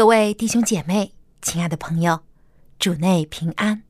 [0.00, 2.20] 各位弟兄姐妹，亲爱的朋友，
[2.78, 3.82] 主内平安。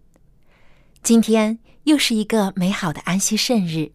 [1.05, 3.93] 今天又是一个美好的安息圣日。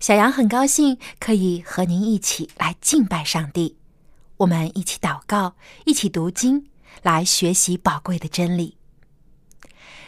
[0.00, 3.76] 小杨很高兴可以和您一起来敬拜上帝，
[4.38, 5.54] 我们一起祷告，
[5.86, 6.66] 一起读经，
[7.04, 8.76] 来学习宝贵的真理。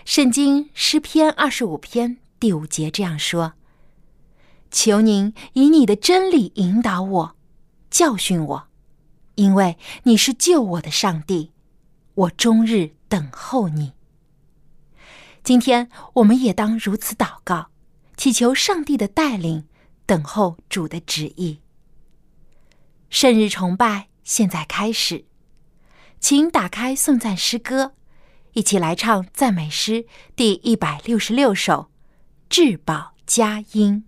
[0.05, 3.53] 圣经诗篇二十五篇第五节这样说
[4.73, 7.37] ：“求您以你的真理引导我，
[7.93, 8.69] 教训我，
[9.37, 11.53] 因为你是救我的上帝，
[12.15, 13.93] 我终日等候你。”
[15.43, 17.71] 今天我们也当如此祷告，
[18.17, 19.69] 祈求上帝的带领。
[20.07, 21.59] 等候主的旨意。
[23.11, 25.25] 圣日崇拜现在开始，
[26.21, 27.95] 请打开颂赞诗歌，
[28.53, 31.91] 一起来唱赞美诗第一百六十六首
[32.49, 34.05] 《至宝佳音》。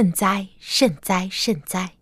[0.00, 1.92] 圣哉，圣哉，圣哉！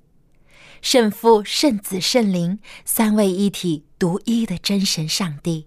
[0.80, 5.66] 圣父、圣子、圣灵三位一体、独一的真神上帝，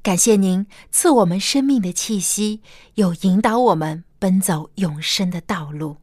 [0.00, 2.60] 感谢您赐我们生命的气息，
[2.94, 5.96] 又引导我们奔走永生的道路。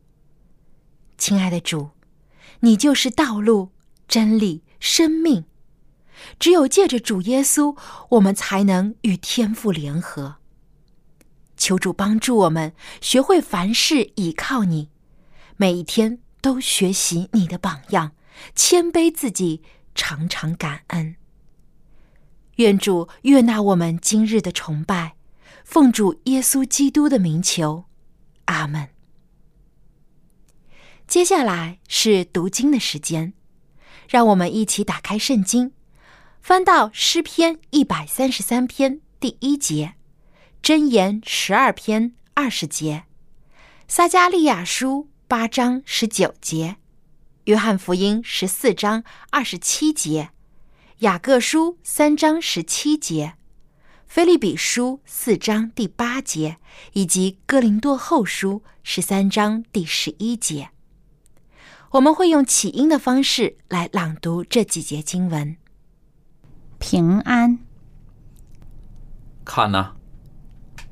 [1.18, 1.92] 亲爱的主，
[2.60, 3.70] 你就是道路、
[4.10, 5.46] 真理、生命。
[6.40, 7.78] 只有借着主耶稣，
[8.10, 10.36] 我们才能与天父联合。
[11.56, 14.90] 求主帮助我们学会凡事倚靠你。
[15.62, 18.14] 每一天都学习你的榜样，
[18.56, 19.62] 谦卑自己，
[19.94, 21.16] 常常感恩。
[22.56, 25.14] 愿主悦纳我们今日的崇拜，
[25.64, 27.86] 奉主耶稣基督的名求，
[28.46, 28.90] 阿门。
[31.08, 33.34] 接下来是读经的时间，
[34.10, 35.74] 让我们一起打开圣经，
[36.42, 39.94] 翻到诗篇一百三十三篇第一节，
[40.64, 43.04] 箴言十二篇二十节，
[43.88, 45.11] 撒加利亚书。
[45.32, 46.76] 八章十九节，
[47.46, 50.32] 约翰福音十四章二十七节，
[50.98, 53.36] 雅各书三章十七节，
[54.06, 56.58] 菲利比书四章第八节，
[56.92, 60.72] 以及哥林多后书十三章第十一节。
[61.92, 65.56] 我们会用起音的方式来朗读这几节经文。
[66.78, 67.60] 平安，
[69.46, 69.94] 看呐，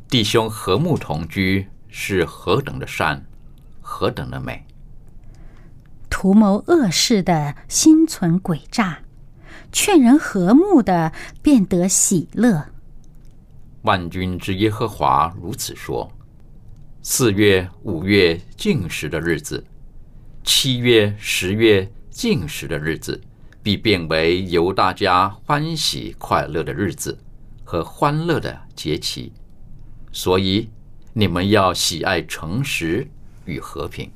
[0.08, 3.26] 弟兄和睦同居是何等的善！
[3.90, 4.64] 何等的美！
[6.12, 9.00] 图谋恶事的心存诡诈，
[9.72, 12.68] 劝人和睦的便得喜乐。
[13.82, 16.10] 万军之耶和华如此说：
[17.02, 19.66] 四月、五月禁食的日子，
[20.44, 23.20] 七月、十月禁食的日子，
[23.64, 27.18] 必变为由大家欢喜快乐的日子
[27.66, 29.34] 和欢乐的节期。
[30.12, 30.70] 所以，
[31.12, 33.10] 你们要喜爱诚实
[33.50, 34.10] 与和平。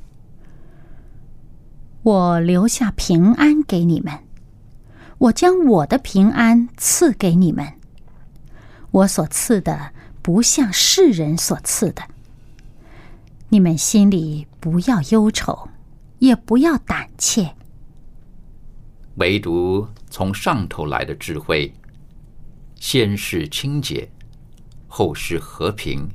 [2.03, 4.13] 我留下平安给你们，
[5.17, 7.65] 我将我的平安赐给你们。
[8.91, 9.91] 我所赐的
[10.21, 12.03] 不像世人所赐的。
[13.49, 15.69] 你们心里不要忧愁，
[16.19, 17.55] 也不要胆怯。
[19.15, 21.73] 唯独从上头来的智慧，
[22.79, 24.09] 先是清洁，
[24.87, 26.09] 后是和平，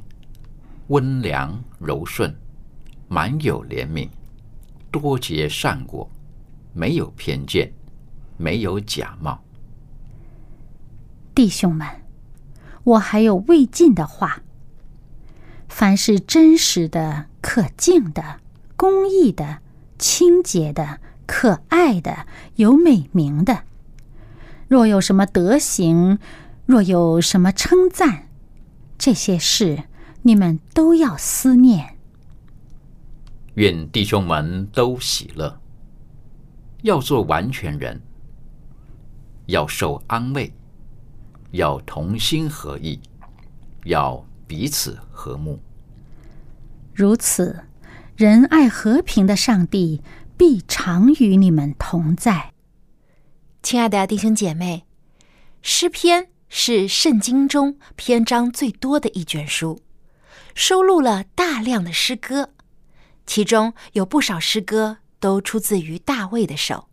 [0.89, 2.35] 温良柔顺，
[3.09, 4.09] 满有怜悯，
[4.91, 6.09] 多结善果，
[6.73, 7.73] 没有偏见，
[8.37, 9.43] 没有假冒。
[11.35, 11.87] 弟兄们，
[12.85, 14.43] 我还有未尽的话。
[15.69, 18.41] 凡是真实的、可敬的、
[18.77, 19.59] 公义的、
[19.99, 22.27] 清洁的、可爱的、
[22.57, 23.65] 有美名的，
[24.67, 26.19] 若有什么德行，
[26.67, 28.29] 若有什么称赞，
[28.97, 29.85] 这些事
[30.23, 31.98] 你们都要思念。
[33.59, 35.61] 愿弟兄们都喜乐，
[36.83, 38.01] 要做完全人，
[39.47, 40.53] 要受安慰，
[41.51, 43.01] 要同心合意，
[43.85, 44.25] 要。
[44.47, 45.61] 彼此和睦，
[46.95, 47.65] 如此，
[48.17, 50.01] 仁爱和平的上帝
[50.39, 52.55] 必常与你们同在。
[53.63, 54.87] 亲爱的弟兄姐妹，
[55.61, 59.83] 诗篇是圣经中篇章最多的一卷书，
[60.55, 62.55] 收录了大量的诗歌，
[63.29, 66.89] 其中有不少诗歌都出自于大卫的手，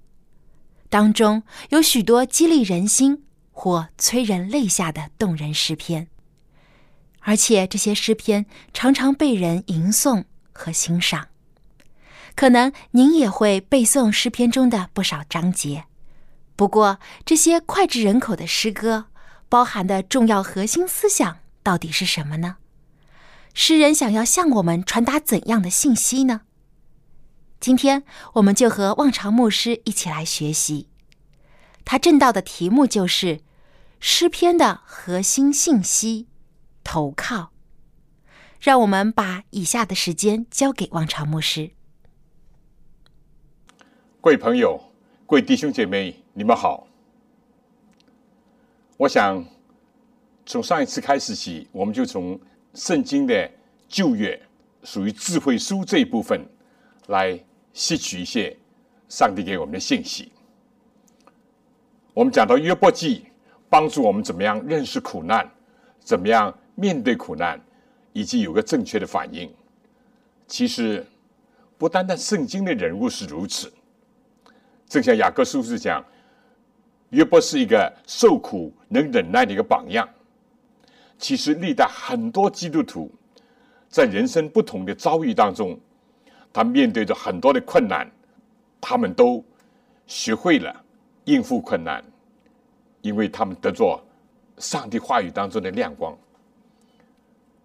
[0.90, 6.10] 当中有许多激励人心或催人泪下的动人诗篇。
[7.22, 11.30] 而且这些诗篇常常被人吟诵和欣赏，
[12.36, 15.86] 可能您也会背诵诗篇中的不少章节。
[16.58, 19.06] 不过，这些脍炙人口的诗歌
[19.48, 22.58] 包含的重要核心思想到底是什么呢？
[23.58, 26.42] 诗人想要向我们传达怎样的信息呢？
[27.62, 28.04] 今天，
[28.34, 30.90] 我们就和望潮牧师一起来学习。
[31.86, 33.40] 他正道的题目就是
[34.02, 36.28] 诗篇的核心信息。
[36.84, 37.52] 投靠，
[38.60, 41.72] 让我们把以下的时间交给望潮牧师。
[44.20, 44.92] 各位朋友、
[45.26, 46.88] 各位弟兄姐妹，你们好。
[48.98, 49.44] 我想
[50.46, 52.40] 从上一次开始起，我们就从
[52.76, 53.50] 圣经的
[53.88, 54.40] 旧约
[54.84, 56.46] 属于智慧书这一部分
[57.08, 57.40] 来
[57.74, 58.56] 吸取一些
[59.10, 60.32] 上帝给我们的信息。
[62.14, 63.26] 我们讲到约伯记，
[63.70, 65.50] 帮助我们怎么样认识苦难，
[66.00, 66.56] 怎么样。
[66.78, 67.58] 面对苦难，
[68.12, 69.50] 以及有个正确的反应。
[70.46, 71.08] 其实，
[71.78, 73.72] 不单单圣经的人物是如此。
[74.86, 76.06] 正像雅各书是讲，
[77.12, 80.06] 约伯是一个受苦能忍耐的一个榜样。
[81.18, 83.10] 其实，历代很多基督徒
[83.88, 85.80] 在人生不同的遭遇当中，
[86.52, 88.10] 他面对着很多的困难，
[88.82, 89.44] 他们都
[90.06, 90.84] 学会了
[91.24, 92.04] 应付困难，
[93.02, 94.00] 因为他们得着
[94.58, 96.18] 上帝话语当中的亮光。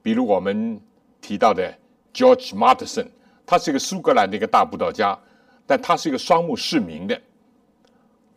[0.02, 0.80] 比如我们
[1.20, 1.76] 提到的
[2.14, 3.06] George Martin，
[3.44, 5.18] 他是一个苏格兰的一个大布道家，
[5.66, 7.20] 但他是一个双目失明的。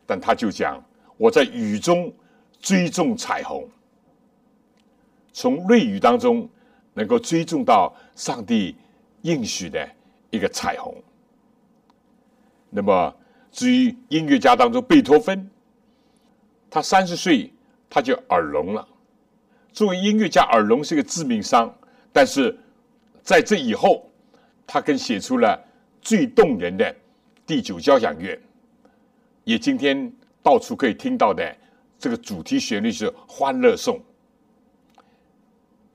[0.06, 0.84] 但他就讲
[1.16, 2.14] ：“我在雨中
[2.60, 3.66] 追踪彩虹，
[5.34, 6.48] 从瑞雨当中
[6.94, 8.76] 能够追踪到上帝
[9.24, 9.86] 应许的
[10.30, 10.96] 一个彩虹。”
[12.70, 13.16] 那么，
[13.52, 15.50] 至于音乐家当中贝多芬，
[16.70, 17.52] 他三十岁
[17.90, 18.88] 他就耳聋了。
[19.72, 21.72] 作为音乐家，耳聋是个致命伤。
[22.12, 22.58] 但是
[23.22, 24.10] 在这以后，
[24.66, 25.60] 他更写出了
[26.02, 26.96] 最动人的
[27.46, 28.40] 第九交响乐，
[29.44, 30.12] 也今天
[30.42, 31.56] 到处可以听到的
[32.00, 33.98] 这个主题旋律是《欢乐颂》。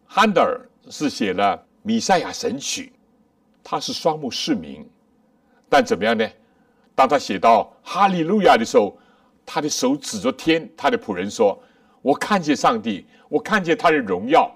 [0.09, 0.61] 汉德尔
[0.91, 2.87] 是写了《米赛亚神曲》，
[3.63, 4.85] 他是双目失明，
[5.69, 6.29] 但怎么样呢？
[6.97, 8.99] 当他写到《哈利路亚》的时候，
[9.47, 11.63] 他的手指着天，他的仆人说
[12.03, 14.51] ：“我看见上帝。”我看见他的荣耀，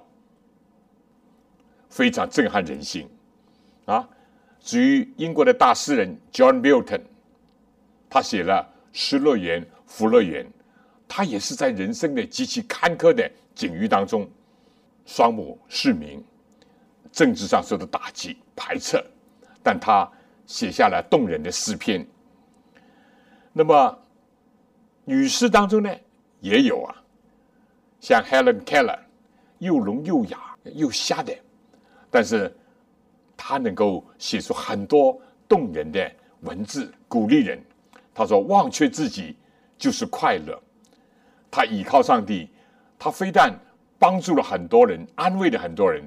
[1.91, 3.07] 非常震撼人心，
[3.85, 4.09] 啊！
[4.61, 7.03] 至于英国的大诗人 John Milton，
[8.09, 8.67] 他写了
[8.99, 10.43] 《失乐园》《福乐园》，
[11.07, 14.27] 他也是在人生的极其坎坷的境遇当中，
[15.05, 16.25] 双目失明，
[17.11, 19.03] 政治上受到打击排斥，
[19.63, 20.11] 但他
[20.47, 22.07] 写下了动人的诗篇。
[23.53, 23.99] 那么，
[25.05, 25.95] 女诗当中呢，
[26.41, 26.97] 也有啊。
[28.01, 28.99] 像 Helen Keller，
[29.59, 31.33] 又聋又哑又瞎的，
[32.11, 32.55] 但是
[33.37, 37.63] 他能够写出很多动人的文字，鼓励人。
[38.15, 39.37] 他说：“忘却自己
[39.79, 40.61] 就是快乐。”
[41.51, 42.51] 他倚靠上帝，
[42.99, 43.55] 他非但
[44.03, 46.03] 帮助了很多人，安慰了很多人，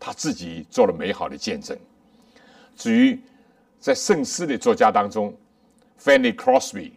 [0.00, 1.78] 他自己做了美好的见证。
[2.74, 3.20] 至于
[3.78, 5.32] 在圣诗的作家当中
[5.96, 6.90] ，Fanny Crosby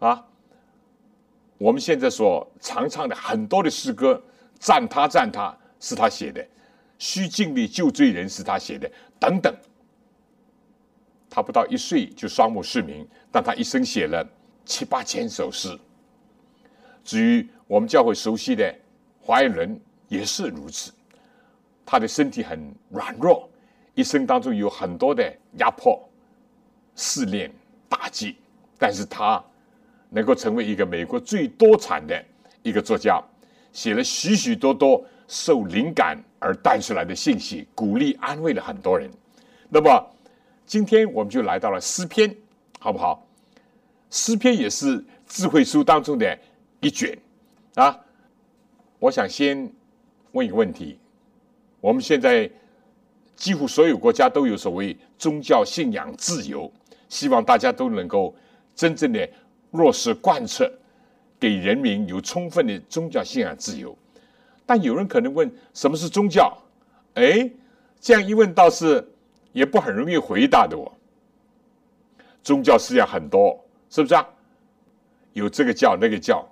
[0.00, 0.26] 啊，
[1.58, 4.20] 我们现在所常唱的很多的诗歌，
[4.58, 6.44] 赞他赞他是他写的，
[6.98, 9.54] 须尽力救罪人是他写的，等等。
[11.30, 14.28] 他不到一岁就双目失明，但他一生写了
[14.64, 15.78] 七八千首诗。
[17.04, 18.74] 至于我们教会熟悉的
[19.24, 20.92] 华严人也是如此，
[21.86, 23.48] 他的身体很软弱，
[23.94, 25.98] 一生当中有很多的压迫、
[26.94, 27.50] 试炼、
[27.88, 28.36] 打击，
[28.78, 29.42] 但是他
[30.10, 32.22] 能够成为一个美国最多产的
[32.62, 33.18] 一个作家，
[33.72, 39.10] 写了许许多多受灵感而带出来的信息，鼓励安慰了很多人。
[39.70, 40.06] 那么
[40.66, 42.36] 今天我们就来到了诗篇，
[42.78, 43.26] 好不好？
[44.10, 46.38] 诗篇也是智慧书当中的。
[46.80, 47.18] 一卷
[47.76, 47.98] 啊！
[48.98, 49.70] 我想先
[50.32, 50.98] 问一个问题：
[51.80, 52.50] 我们现在
[53.36, 56.72] 几乎所有国家都有所谓宗教信仰自由，
[57.08, 58.34] 希望大家都能够
[58.74, 59.28] 真正的
[59.72, 60.72] 落实贯彻，
[61.38, 63.96] 给人民有充分的宗教信仰自由。
[64.64, 66.56] 但有人可能问：什么是宗教？
[67.14, 67.50] 哎，
[68.00, 69.06] 这样一问倒是
[69.52, 70.90] 也不很容易回答的哦。
[72.42, 74.26] 宗教思想很多，是不是啊？
[75.32, 76.48] 有这个教那个教。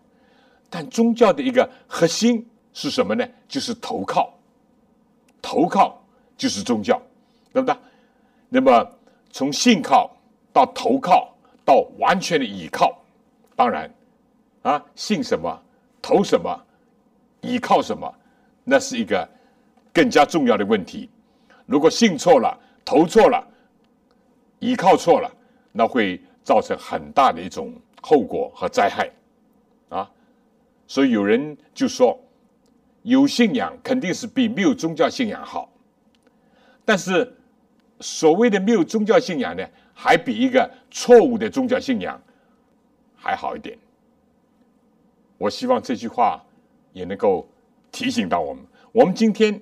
[0.74, 3.28] 但宗教的一个核心是什么呢？
[3.46, 4.32] 就是投靠，
[5.42, 6.02] 投靠
[6.34, 6.98] 就是宗教，
[7.52, 7.76] 对不对？
[8.48, 8.90] 那么
[9.30, 10.10] 从信靠
[10.50, 11.30] 到投靠
[11.62, 12.98] 到完全的倚靠，
[13.54, 13.92] 当然
[14.62, 15.62] 啊，信什么，
[16.00, 16.58] 投什么，
[17.42, 18.10] 倚靠什么，
[18.64, 19.28] 那是一个
[19.92, 21.06] 更加重要的问题。
[21.66, 23.46] 如果信错了，投错了，
[24.58, 25.30] 倚靠错了，
[25.70, 29.10] 那会造成很大的一种后果和灾害。
[30.86, 32.18] 所以有人就说，
[33.02, 35.72] 有信仰肯定是比没有宗教信仰好。
[36.84, 37.34] 但是，
[38.00, 42.20] 所谓的没有宗教信仰呢，还比一个错误的宗教信仰
[43.16, 43.78] 还好一点。
[45.38, 46.44] 我希望这句话
[46.92, 47.48] 也能够
[47.90, 48.62] 提醒到我们。
[48.92, 49.58] 我们今天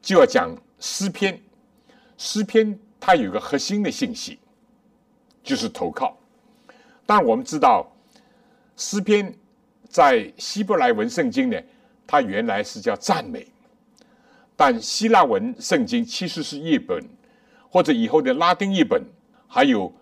[0.00, 1.42] 就要讲诗篇，
[2.16, 4.38] 诗篇它有个核心的信息，
[5.42, 6.16] 就是投靠。
[7.04, 7.90] 但我们知道，
[8.76, 9.34] 诗篇。
[9.90, 11.60] 在希伯来文圣经呢，
[12.06, 13.44] 它原来是叫赞美，
[14.56, 17.04] 但希腊文圣经其实是译本，
[17.68, 19.02] 或者以后的拉丁译本，
[19.48, 19.92] 还有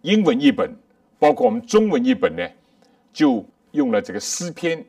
[0.00, 0.74] 英文译本，
[1.18, 2.42] 包括我们中文译本呢，
[3.12, 4.82] 就用了这个诗篇，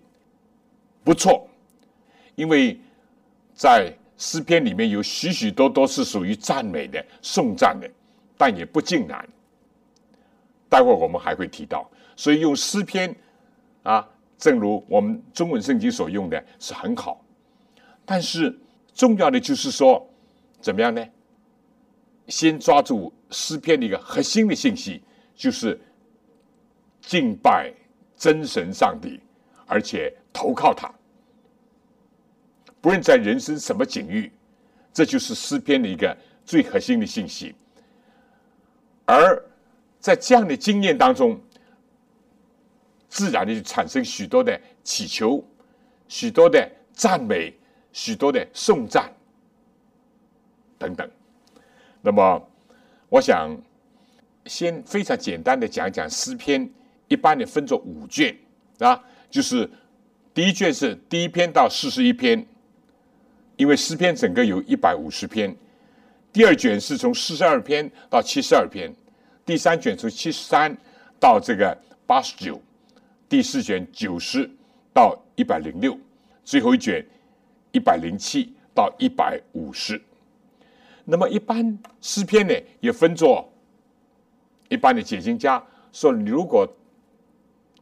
[1.04, 1.46] 不错，
[2.36, 2.80] 因为
[3.54, 7.92] 在诗篇里面有许许多多是属于赞美的、颂赞的，
[8.38, 9.28] 但也不尽然。
[10.70, 13.14] 待会我们还会提到，所以用诗篇
[13.84, 14.08] 啊。
[14.40, 17.24] 正如我们中文圣经所用的是很好，
[18.06, 18.58] 但是
[18.94, 20.10] 重要的就是说，
[20.62, 21.06] 怎么样呢？
[22.28, 25.04] 先抓住诗篇的一个核心的信息，
[25.36, 25.80] 就是
[27.02, 27.74] 敬拜
[28.16, 29.20] 真神上帝，
[29.68, 30.90] 而且投靠他。
[32.80, 34.32] 不论在人生什么境遇，
[34.94, 36.16] 这就是诗篇的一个
[36.46, 37.54] 最核心的信息。
[39.06, 39.44] 而
[40.00, 41.38] 在这样的经验当中，
[43.10, 45.44] 自然的产生许多的祈求，
[46.08, 47.52] 许多的赞美，
[47.92, 49.12] 许多的颂赞
[50.78, 51.10] 等等。
[52.02, 52.50] 那么，
[53.10, 53.50] 我想
[54.46, 56.70] 先非常简单的讲讲诗篇，
[57.08, 58.38] 一般的分作五卷
[58.78, 59.70] 啊，就是
[60.34, 62.46] 第一卷是第一篇到四十一篇，
[63.58, 65.52] 因为诗篇整个有一百五十篇；
[66.32, 68.92] 第二卷是从四十二篇到七十二篇；
[69.46, 70.78] 第三卷从七十三
[71.20, 71.76] 到这个
[72.06, 72.62] 八十九。
[73.30, 74.50] 第四卷九十
[74.92, 75.96] 到一百零六，
[76.44, 77.06] 最后一卷
[77.72, 80.02] 一百零七到一百五十。
[81.06, 83.48] 那么一般诗篇呢，也分作
[84.68, 86.68] 一般的解经家说，如果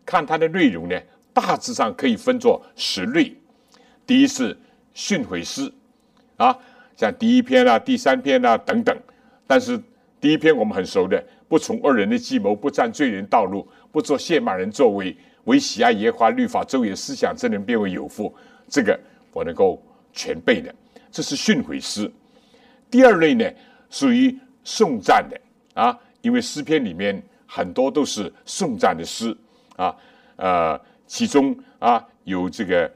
[0.06, 1.02] 看它的内容呢，
[1.34, 3.34] 大致上可以分作十类。
[4.06, 4.58] 第一是
[4.94, 5.72] 训诲诗
[6.36, 6.58] 啊，
[6.98, 8.98] 像第一篇啊、第三篇啊等等。
[9.46, 9.82] 但是
[10.20, 15.16] 第一篇我们很熟的，不从恶人的计谋，不占罪人道路，不做亵慢人作为。
[15.48, 18.34] 为喜爱耶和华律法，周围思想，真人变为有福。
[18.68, 19.00] 这个
[19.32, 20.74] 我能够全背的，
[21.10, 22.12] 这是训诲诗。
[22.92, 23.50] 第二类呢，
[23.90, 25.40] 属于颂赞的
[25.74, 29.36] 啊，因为诗篇里面很多都是颂赞的诗
[29.78, 29.96] 啊，
[30.36, 32.92] 呃，其中啊有这个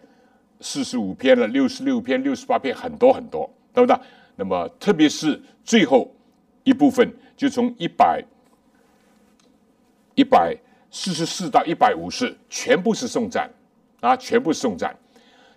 [0.60, 3.98] 四十五篇了，六十六篇、六十八篇，很多很多，对不对？
[4.36, 6.14] 那么特别是最后
[6.64, 8.22] 一部分，就从一百
[10.16, 10.58] 一百
[10.92, 13.50] 四十四到一百五十，全部是颂赞
[14.02, 14.96] 啊，全部是颂赞。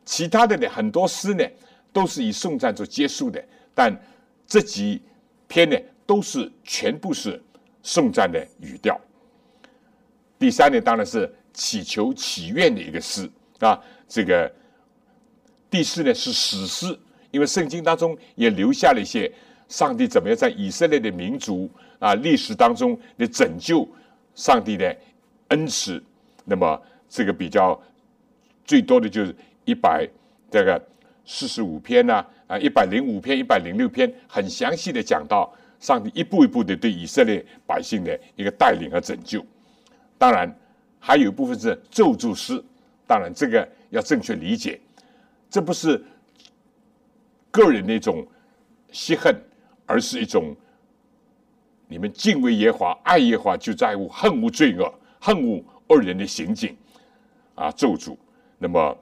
[0.05, 1.45] 其他的呢，很多诗呢
[1.93, 3.95] 都是以颂赞做结束的，但
[4.47, 5.03] 这几
[5.49, 5.77] 篇呢
[6.07, 7.43] 都是全部是
[7.83, 8.99] 颂赞的语调。
[10.39, 14.53] 第三呢，当然是祈求祈愿的一个诗啊，这个
[15.71, 16.99] 第四呢是史诗，
[17.31, 19.33] 因为圣经当中也留下了一些
[19.69, 23.89] 上帝怎么样在以色列的民族啊历史当中的拯救，
[24.35, 24.95] 上帝的
[25.49, 26.03] 恩慈。
[26.45, 27.81] 那么这个比较
[28.65, 29.35] 最多的就是。
[29.67, 30.07] 一百
[30.51, 30.79] 这个
[31.25, 39.43] 四十五篇呐，啊，一百零五篇、一百零六篇，很详细的讲到上帝一步一步的对以色列百姓的一个带领和拯救。
[40.19, 40.55] 当然，
[41.01, 42.63] 还有一部分是咒诅诗，
[43.07, 44.79] 当然这个要正确理解，
[45.49, 46.05] 这不是
[47.51, 48.23] 个人的一种
[48.93, 49.35] 惜恨，
[49.87, 50.55] 而是一种
[51.89, 54.93] 你们敬畏耶华、爱耶华，就在乎恨无罪恶、
[55.25, 56.77] 恨恶恶人的行径
[57.55, 58.15] 啊，咒诅。
[58.59, 58.99] 那么。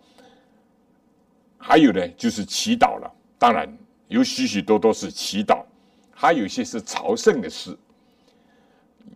[1.64, 3.08] 还有呢，就是祈祷了。
[3.38, 3.72] 当然
[4.08, 5.62] 有许许多多是祈祷，
[6.10, 7.78] 还有一些是朝圣的诗，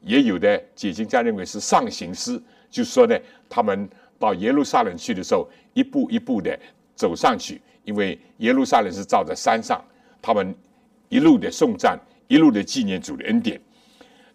[0.05, 6.57] 也有的解经家认为是上行诗，就说呢，他们到耶路撒冷去的时候，一步一步的
[6.95, 9.85] 走上去，因为耶路撒冷是照在山上，
[10.23, 10.55] 他们
[11.09, 11.99] 一路的颂赞，
[12.29, 13.61] 一路的纪念主的恩典。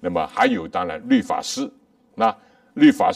[0.01, 1.71] 那么还有当然律法师，
[2.13, 2.37] 那
[2.73, 3.11] 律法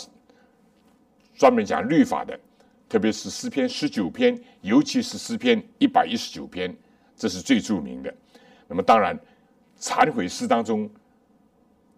[1.36, 2.40] 专门讲律法的。
[2.88, 6.74] 特别是诗篇十九篇，尤其是诗篇一百一十九篇，
[7.16, 8.14] 这是最著名的。
[8.68, 9.20] 那么，当然，
[9.80, 10.90] 忏悔诗当中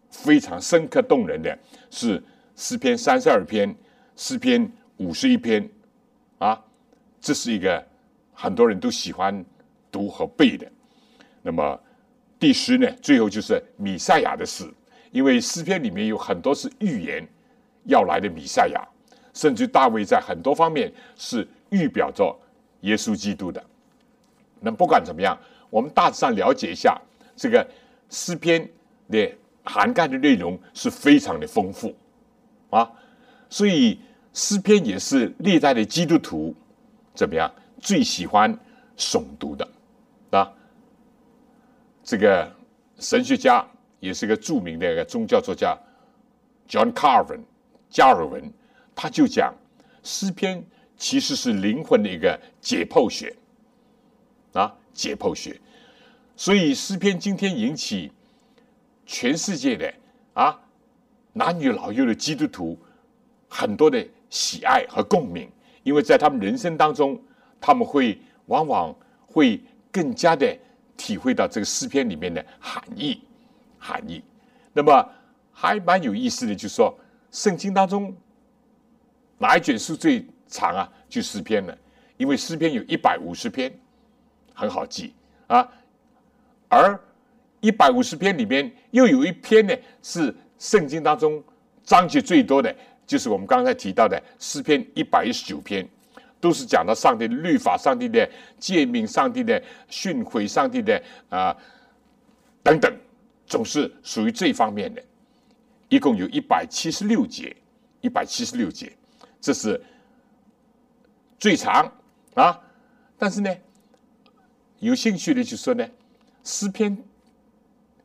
[0.10, 1.56] 非常深刻动人的
[1.92, 2.24] 是
[2.56, 3.76] 诗篇三十二篇、
[4.16, 5.70] 诗篇五十一篇，
[6.38, 6.60] 啊，
[7.20, 7.86] 这是一个
[8.34, 9.46] 很多人都喜欢
[9.92, 10.66] 读和背的。
[11.44, 11.80] 那么，
[12.40, 14.66] 第十呢，最后就是米赛亚的诗，
[15.12, 17.28] 因为诗篇里面有很多是预言
[17.88, 18.82] 要来的米赛亚。
[19.34, 22.36] 甚至大卫在很多方面是预表着
[22.82, 23.64] 耶稣基督的。
[24.60, 25.38] 那不管怎么样，
[25.70, 27.00] 我们大致上了解一下
[27.36, 27.64] 这个
[28.10, 28.68] 诗篇
[29.12, 29.32] 的
[29.64, 31.96] 涵盖的内容是非常的丰富
[32.72, 32.92] 啊。
[33.48, 34.00] 所以
[34.34, 36.56] 诗篇也是历代的基督徒
[37.14, 37.48] 怎么样
[37.80, 38.52] 最喜欢
[38.98, 39.70] 诵读的
[40.32, 40.52] 啊。
[42.04, 42.52] 这个
[42.98, 43.64] 神学家
[44.00, 45.78] 也是个著名的一个宗教作家
[46.68, 47.42] John Carvin
[47.90, 48.52] 加尔文。
[48.96, 49.54] 他就讲，
[50.02, 50.64] 诗篇
[50.98, 53.36] 其实是灵魂的一个解剖学，
[54.54, 55.60] 啊，解剖学。
[56.36, 58.12] 所以诗篇今天引起
[59.06, 59.94] 全世界的
[60.34, 60.60] 啊
[61.34, 62.78] 男女老幼的基督徒
[63.48, 65.48] 很多的喜爱和共鸣，
[65.84, 67.22] 因为在他们人生当中，
[67.62, 68.96] 他们会往往
[69.28, 70.58] 会更加的
[70.96, 73.22] 体会到这个诗篇里面的含义，
[73.78, 74.24] 含义。
[74.74, 75.08] 那么
[75.52, 76.98] 还蛮有意思的，就是说
[77.32, 78.16] 圣经当中。
[79.40, 80.92] 哪一卷书最长啊？
[81.08, 81.78] 就诗篇了，
[82.18, 83.72] 因为诗篇有一百五十篇，
[84.52, 85.14] 很好记
[85.46, 85.70] 啊。
[86.68, 87.00] 而
[87.60, 91.44] 一百五十篇里面又有一篇呢，是圣经当中
[91.84, 95.88] 章节最多的，就是我们刚才提到的诗篇一百一十九篇，
[96.42, 98.28] 都是讲到上帝的律法、上帝的
[98.60, 101.56] 诫命、上帝的训诲、上帝的啊
[102.64, 102.92] 等等，
[103.46, 105.04] 总是属于这方面的。
[105.90, 107.56] 一共有一百七十六节，
[108.02, 108.92] 一百七十六节。
[109.40, 109.82] 这是
[111.40, 111.92] 最长
[112.34, 112.60] 啊，
[113.18, 113.56] 但是呢，
[114.80, 115.88] 有兴趣的就说呢，
[116.44, 116.98] 诗篇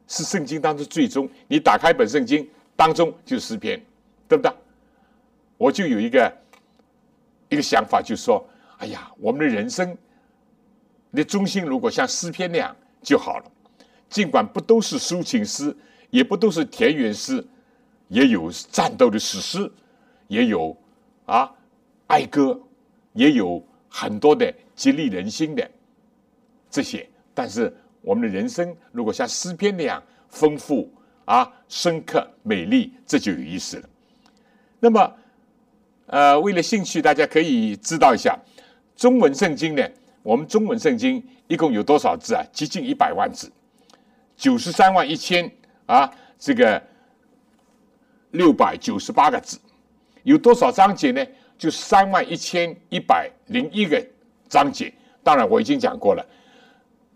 [0.07, 3.83] 是圣经当中最终，你打开一本圣经当中就是诗篇，
[4.29, 4.53] 对不对？
[5.57, 6.33] 我就有一个
[7.49, 8.47] 一个想法，就说，
[8.79, 9.97] 哎呀，我们的人生
[11.12, 13.51] 的中心如果像诗篇那样就好了，
[14.09, 15.75] 尽管不都是抒情诗，
[16.11, 17.45] 也不都是田园诗，
[18.12, 19.72] 也有战斗的史诗，
[20.29, 20.77] 也有。
[21.25, 21.48] 啊，
[22.09, 22.61] 爱歌
[23.12, 25.70] 也有很多的激励人心的
[26.68, 30.92] 这些，但是我们的人生如果像诗篇那样丰富
[31.25, 33.88] 啊、深刻、美丽，这就有意思了。
[34.81, 35.14] 那么，
[36.07, 38.37] 呃，为了兴趣，大家可以知道一下
[38.96, 39.88] 中文圣经呢。
[40.25, 42.44] 我们中文圣经一共有多少字啊？
[42.53, 43.51] 接近一百万字，
[44.37, 45.51] 九十三万一千
[45.87, 46.83] 啊，这个
[48.33, 49.59] 六百九十八个字。
[50.25, 51.27] 有多少章节呢？
[51.57, 54.05] 就三万一千一百零一个
[54.49, 54.92] 章节。
[55.23, 56.27] 当然，我已经讲过了，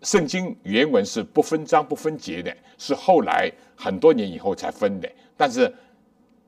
[0.01, 5.11] 圣经原文是不分章不分节的，是后来很多年以后才分的。
[5.35, 5.73] 但是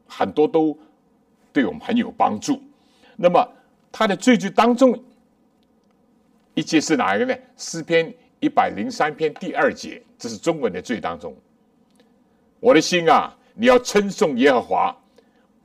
[0.08, 0.78] 很多都
[1.52, 2.62] 对我们很有帮助。
[3.18, 3.46] 那么
[3.92, 4.98] 它的最最当中
[6.54, 7.36] 一节是哪一个呢？
[7.58, 11.36] 诗篇一百零三篇第二节，这是中文的最当中
[12.62, 14.98] 我的心啊，你要称颂耶和华，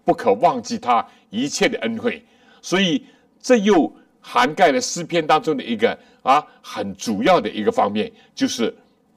[0.04, 2.20] 不可忘记他一切的恩惠。
[2.60, 3.06] 所以
[3.40, 8.74] 这又涵盖了诗篇当中的一个啊很主要的一个方面，就是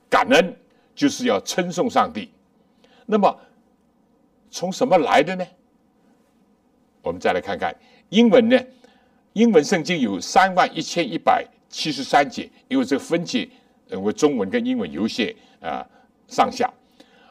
[0.07, 0.55] 感恩，
[0.93, 2.29] 就是要称颂上帝。
[3.07, 3.35] 那么
[4.51, 5.43] 从什么来的呢？
[7.01, 7.75] 我们再来看看
[8.09, 8.59] 英文呢？
[9.33, 13.49] 英文圣经有三万一千一百七十三节，因为这个分节，
[13.89, 15.83] 因为中文跟英文有些啊
[16.27, 16.71] 上下。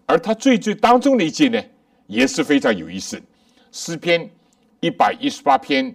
[0.07, 1.61] 而他最最当中的一节呢，
[2.07, 3.21] 也是非常有意思。
[3.73, 4.31] 诗篇
[4.81, 5.93] 一百一十八篇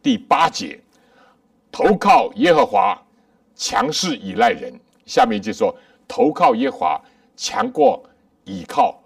[0.00, 0.80] 第八节，
[1.70, 2.96] 投靠耶和华，
[3.56, 4.72] 强势依赖人。
[5.04, 7.04] 下面就说，投靠耶和华，
[7.36, 8.08] 强过
[8.44, 9.02] 倚靠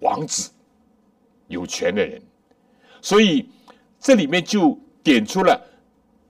[0.00, 0.50] 王子、
[1.46, 2.20] 有权的人。
[3.00, 3.48] 所以
[4.00, 5.60] 这里面就点出了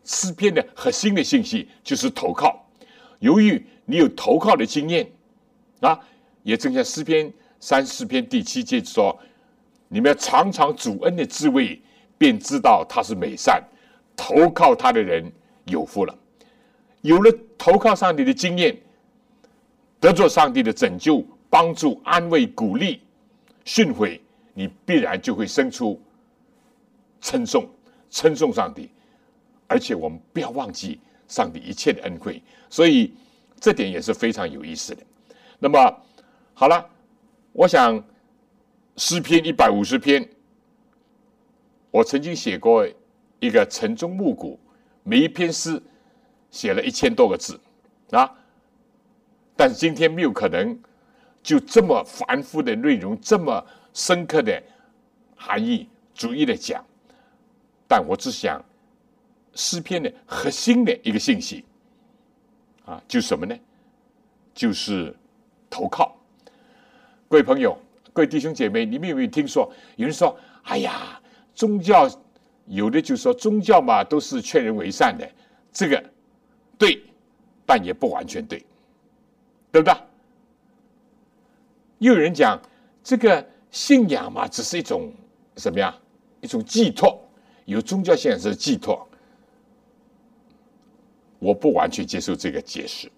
[0.05, 2.69] 诗篇的核心的信息，就是投靠。
[3.21, 5.11] 由于你有投靠的经验
[5.81, 5.99] 啊，
[6.43, 7.33] 也正像诗篇。
[7.63, 9.17] 三四篇第七节说
[9.87, 11.81] ：“你们要尝尝主恩的滋味，
[12.19, 13.63] 便知道他是美善。
[14.17, 15.31] 投靠他的人
[15.67, 16.19] 有福了。
[17.03, 18.77] 有了投靠上帝的经验，
[20.01, 23.01] 得着上帝的拯救、帮助、安慰、鼓励、
[23.65, 24.19] 训诲，
[24.55, 26.03] 你必然就会生出
[27.21, 27.71] 称颂、
[28.11, 28.91] 称颂上帝。
[29.69, 30.99] 而且我们不要忘记
[31.29, 33.15] 上帝一切的恩惠，所以
[33.61, 35.03] 这点也是非常有意思的。
[35.61, 35.79] 那么
[36.55, 36.85] 好了。”
[37.53, 38.03] 我想
[38.97, 40.27] 诗篇一百五十篇，
[41.91, 42.89] 我曾经写过
[43.41, 44.59] 一个晨钟暮鼓，
[45.03, 45.81] 每一篇诗
[46.51, 47.61] 写了一千多个字
[48.11, 48.31] 啊。
[49.55, 50.79] 但是今天没有可能
[51.43, 54.63] 就这么繁复的内容，这么深刻的
[55.37, 56.83] 含义，逐一的讲。
[57.87, 58.65] 但我只想
[59.55, 61.67] 诗篇的核心的一个信息
[62.87, 63.55] 啊，就什么呢？
[64.55, 65.15] 就是
[65.69, 66.17] 投靠。
[67.33, 67.75] 各位朋友，
[68.13, 71.19] 各位弟兄姐妹，你们有没有听说有人说：“哎呀，
[71.55, 72.07] 宗教
[72.67, 75.27] 有的就说宗教嘛，都是劝人为善的。”
[75.73, 76.05] 这个
[76.77, 77.03] 对，
[77.65, 78.63] 但也不完全对，
[79.71, 79.97] 对不对？
[82.01, 82.61] 又有人讲
[83.03, 85.11] 这个信仰嘛，只是一种
[85.57, 85.99] 什么呀？
[86.43, 87.19] 一种寄托，
[87.65, 89.09] 有宗教信仰是寄托。
[91.39, 93.11] 我不完全接受这个解释，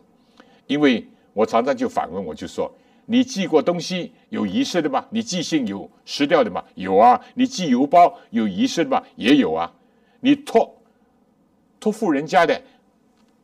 [0.68, 2.72] 因为我常常就反问，我就说。
[3.06, 5.04] 你寄过东西有遗失的吗？
[5.10, 6.64] 你寄信有失掉的吗？
[6.74, 7.20] 有啊。
[7.34, 9.02] 你寄邮包有遗失的吗？
[9.16, 9.70] 也有啊。
[10.20, 10.74] 你托
[11.78, 12.58] 托付人家的，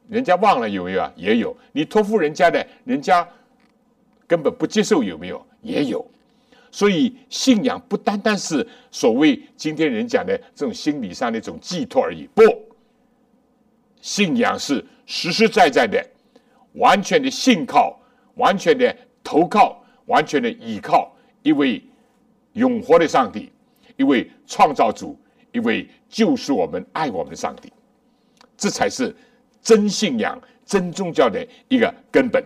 [0.09, 1.13] 人家忘了有没有啊？
[1.15, 1.55] 也有。
[1.73, 3.29] 你托付人家的，人家
[4.27, 5.47] 根本不接受有没有？
[5.61, 6.05] 也有。
[6.73, 12.27] 所以信仰不单单是所谓今天人讲的这种心理上的一种寄托而已。
[12.35, 12.43] 不，
[14.01, 16.03] 信仰是实实在在的、
[16.75, 18.01] 完全的信靠、
[18.37, 18.97] 完全的。
[19.31, 21.09] 投靠完全的依靠
[21.45, 21.81] 一位
[22.55, 23.53] 永活的上帝，
[23.97, 25.17] 一位创造主，
[25.53, 27.73] 一位救赎我们、爱我们的上帝，
[28.57, 29.15] 这才是
[29.63, 32.45] 真信仰、真宗教的一个根本。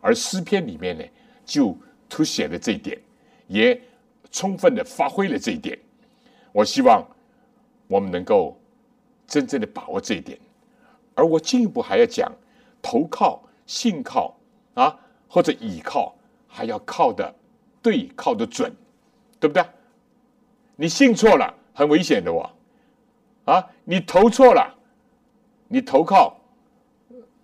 [0.00, 1.04] 而诗篇里面呢，
[1.44, 1.76] 就
[2.08, 2.98] 凸显了这一点，
[3.46, 3.78] 也
[4.30, 5.78] 充分的发挥了这一点。
[6.52, 7.06] 我希望
[7.86, 8.58] 我们能够
[9.26, 10.38] 真正的把握这一点。
[11.14, 12.32] 而我进一步还要讲，
[12.80, 14.34] 投靠、信靠
[14.72, 14.98] 啊。
[15.28, 16.14] 或者倚靠，
[16.46, 17.34] 还要靠的
[17.82, 18.72] 对，靠的准，
[19.40, 19.64] 对不对？
[20.76, 22.50] 你信错了，很危险的哦。
[23.44, 24.74] 啊，你投错了，
[25.68, 26.36] 你投靠，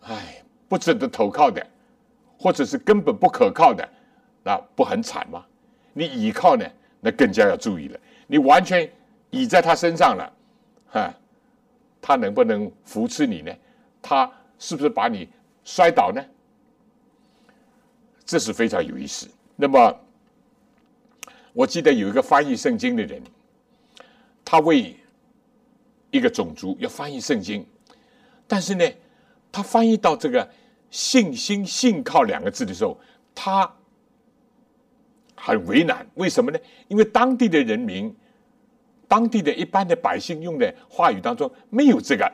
[0.03, 1.65] 哎，不值得投靠的，
[2.39, 3.87] 或者是根本不可靠的，
[4.43, 5.45] 那不很惨吗？
[5.93, 6.65] 你倚靠呢，
[7.01, 8.01] 那更加要注意了。
[8.27, 8.91] 你完全
[9.31, 10.33] 倚在他身上了，
[10.89, 11.13] 哈，
[12.01, 13.53] 他能不能扶持你呢？
[14.01, 15.29] 他是不是把你
[15.65, 16.25] 摔倒呢？
[18.31, 19.29] 这是非常有意思。
[19.57, 19.93] 那么，
[21.53, 23.21] 我记得有一个翻译圣经的人，
[24.45, 24.97] 他为
[26.13, 27.67] 一个种族要翻译圣经，
[28.47, 28.89] 但是呢，
[29.51, 30.49] 他翻译到这个
[30.91, 32.97] “信心”“信靠”两个字的时候，
[33.35, 33.69] 他
[35.35, 36.07] 很为难。
[36.15, 36.59] 为什么呢？
[36.87, 38.17] 因为当地的人民、
[39.09, 42.33] 当地的一般的百姓用的话语当中没有这个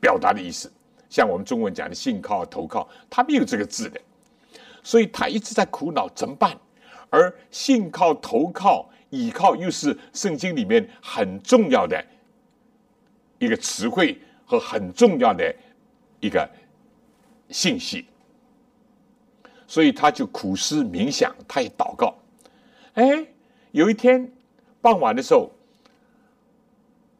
[0.00, 0.68] 表达的意思。
[1.08, 4.00] 像我们中文讲的“信靠”“投靠”，他没有这个字的。
[4.82, 6.56] 所以他一直在苦恼怎么办，
[7.10, 12.02] 而信靠、投靠、倚靠又是圣经里面很重要的
[13.38, 15.54] 一个词汇和很重要的
[16.20, 16.48] 一个
[17.48, 18.06] 信息，
[19.66, 22.14] 所以他就苦思冥想，他也祷告。
[22.94, 23.26] 哎，
[23.72, 24.30] 有一天
[24.80, 25.50] 傍晚的时候，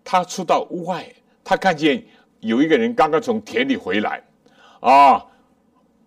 [0.04, 1.06] 他出到屋外，
[1.44, 2.02] 他看见
[2.40, 4.22] 有一个人刚刚从田里回来，
[4.80, 5.24] 啊，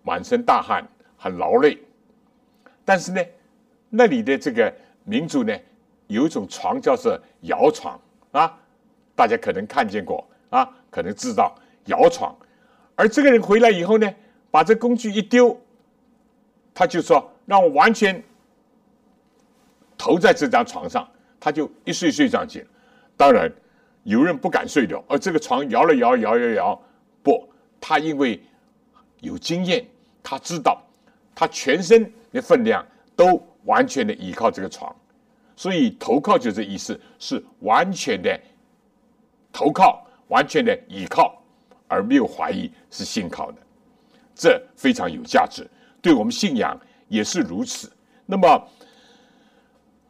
[0.02, 0.86] 满身大汗。
[1.24, 1.78] 很劳累，
[2.84, 3.22] 但是呢，
[3.88, 4.70] 那里的这个
[5.04, 5.58] 民族呢，
[6.08, 7.98] 有一种床叫做摇床
[8.32, 8.54] 啊，
[9.16, 11.56] 大家可能看见过啊，可能知道
[11.86, 12.36] 摇床。
[12.94, 14.14] 而这个人回来以后呢，
[14.50, 15.58] 把这工具一丢，
[16.74, 18.22] 他就说让我完全
[19.96, 21.08] 投在这张床上，
[21.40, 22.66] 他就一睡睡上去了。
[23.16, 23.50] 当然，
[24.02, 26.82] 有人不敢睡的，而这个床摇了摇，摇摇摇，
[27.22, 27.48] 不，
[27.80, 28.38] 他因为
[29.20, 29.86] 有经验，
[30.22, 30.83] 他知道
[31.34, 32.84] 他全身的分量
[33.16, 34.94] 都完全的依靠这个床，
[35.56, 38.38] 所以投靠就这意思，是完全的
[39.52, 41.42] 投靠，完全的依靠，
[41.88, 43.58] 而没有怀疑，是信靠的，
[44.34, 45.66] 这非常有价值，
[46.00, 47.90] 对我们信仰也是如此。
[48.26, 48.68] 那么，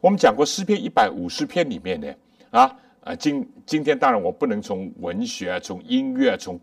[0.01, 2.13] 我们讲过诗篇一百五十篇里面呢，
[2.51, 2.79] 啊。
[3.05, 6.59] 啊，今今天当然我不能从文学啊，从音乐，从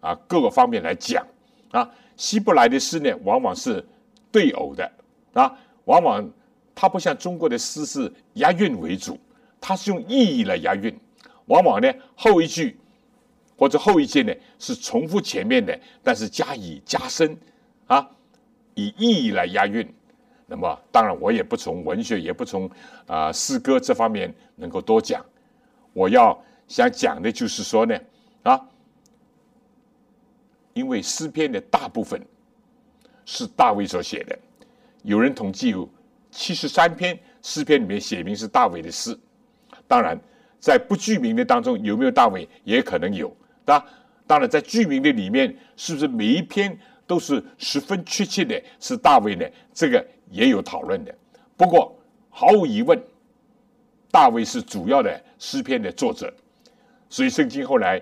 [0.00, 1.24] 啊各个方面来讲
[1.70, 1.88] 啊。
[2.16, 3.86] 希伯来的诗呢，往往是
[4.34, 4.90] 对偶的
[5.32, 6.28] 啊，往往
[6.74, 9.16] 它不像中国的诗是押韵为主，
[9.60, 10.92] 它是用意义来押韵。
[11.46, 12.76] 往往呢后一句
[13.56, 17.38] 或者后一句呢是重复前面的，但是加以加深
[17.86, 18.10] 啊，
[18.74, 19.88] 以意义来押韵。
[20.46, 22.68] 那么当然我也不从文学，也不从
[23.06, 25.24] 啊诗歌这方面能够多讲。
[25.92, 27.96] 我要想讲的就是说呢，
[28.42, 28.60] 啊，
[30.72, 32.20] 因为诗篇的大部分
[33.24, 34.38] 是大卫所写的，
[35.02, 35.88] 有人统计有
[36.30, 39.18] 七十三篇诗篇里面写明是大卫的诗。
[39.86, 40.18] 当然，
[40.58, 43.28] 在不具名的当中有没有大卫也可能有，
[43.64, 43.84] 对吧？
[44.26, 49.46] 当然，在具名的里面，是不是每一篇都是十分确切的是大卫呢？
[49.72, 51.14] 这个也有讨论的。
[51.56, 51.96] 不过，
[52.30, 53.00] 毫无疑问。
[54.10, 56.32] 大卫是主要的诗篇的作者，
[57.08, 58.00] 所以圣经后来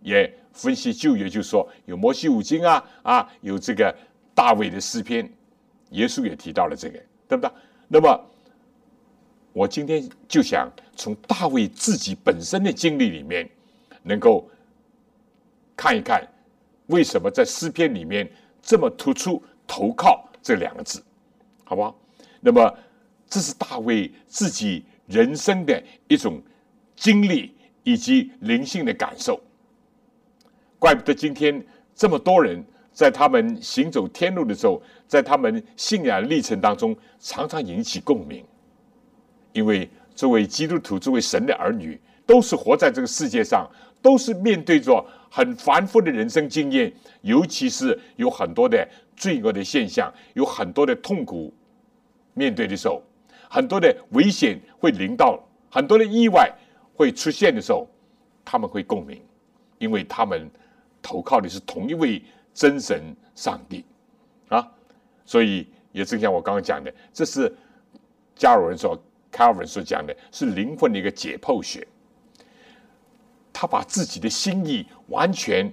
[0.00, 3.92] 也分析旧约，就说有摩西五经啊啊，有这个
[4.38, 5.28] 大卫的诗篇，
[5.90, 7.50] 耶稣也提到了这个，对不对？
[7.88, 8.24] 那么
[9.52, 13.50] 我今天就想从大卫自己本身的经历里面，
[14.04, 14.48] 能够
[15.76, 16.24] 看一看
[16.86, 18.30] 为什么在诗篇里面
[18.62, 21.02] 这么突出“投靠”这两个字，
[21.64, 21.98] 好不好？
[22.40, 22.78] 那么
[23.28, 24.84] 这是大卫自己。
[25.08, 26.38] 人生的一种
[26.94, 29.40] 经历以及灵性的感受，
[30.78, 32.62] 怪不得今天这么多人
[32.98, 38.44] 在他们行走天路的时候，在他们信仰历程当中，常常引起共鸣。
[39.52, 43.70] 因为作为基督徒，作为神的儿女，都是活在这个世界上，
[44.02, 48.84] 都是面对着很繁复的人生经验，尤其是有很多的
[49.16, 51.54] 罪恶的现象，有很多的痛苦
[52.34, 53.00] 面对的时候。
[53.48, 55.38] 很多的危险会临到，
[55.70, 56.52] 很多的意外
[56.96, 57.88] 会出现的时候，
[58.44, 59.22] 他们会共鸣，
[59.78, 60.50] 因为他们
[61.00, 62.20] 投靠的是同一位
[62.58, 63.84] 真神上帝
[64.48, 64.68] 啊，
[65.24, 67.54] 所以也正像我刚刚讲的，这是
[68.34, 71.86] 加尔文所 Calvin 所讲的，是灵魂的一个解剖学。
[73.52, 75.72] 他把自己的心意完全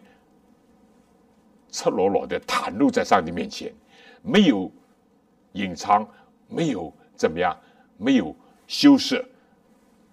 [1.71, 3.74] 赤裸裸的袒露在上帝面前，
[4.21, 4.71] 没有
[5.54, 6.08] 隐藏，
[6.48, 7.58] 没有怎么样。
[7.98, 8.36] 没有
[8.67, 9.26] 羞涩，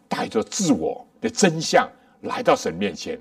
[0.08, 3.20] 带着自我的真相来到神面前，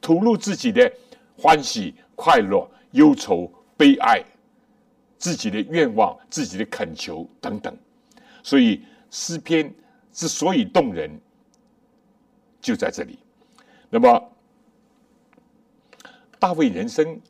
[0.00, 0.90] 吐露自己的
[1.36, 4.22] 欢喜、快乐、忧愁、悲哀，
[5.18, 7.76] 自己的愿望、自己的恳求等等。
[8.42, 9.72] 所以诗篇
[10.12, 11.10] 之所以动人，
[12.60, 13.18] 就在这里。
[13.90, 14.32] 那么，
[16.38, 17.20] 大卫人生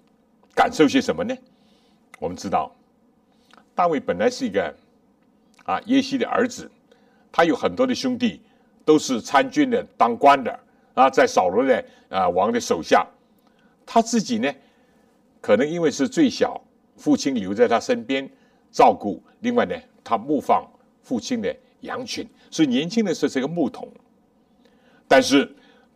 [0.55, 1.37] 感受些什么呢？
[2.19, 2.75] 我们知道，
[3.75, 4.75] 大卫本来是一个。
[5.65, 6.71] 啊，耶西的儿子，
[7.31, 8.41] 他有很多的兄弟，
[8.87, 10.61] 都是参军的、当官的
[10.95, 13.07] 啊，在扫罗的啊王的手下。
[13.85, 14.51] 他自己呢，
[15.41, 16.61] 可能因为是最小，
[16.97, 18.29] 父亲留在他身边
[18.71, 19.23] 照顾。
[19.41, 20.67] 另外呢，他牧放
[21.03, 23.89] 父亲的羊群，所以年轻的时候是个牧童。
[25.07, 25.51] 但是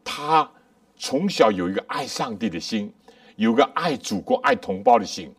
[0.05, 0.51] 他
[0.97, 2.93] 从小有一个爱上帝的心，
[3.37, 5.33] 有个爱祖国、爱同胞的心。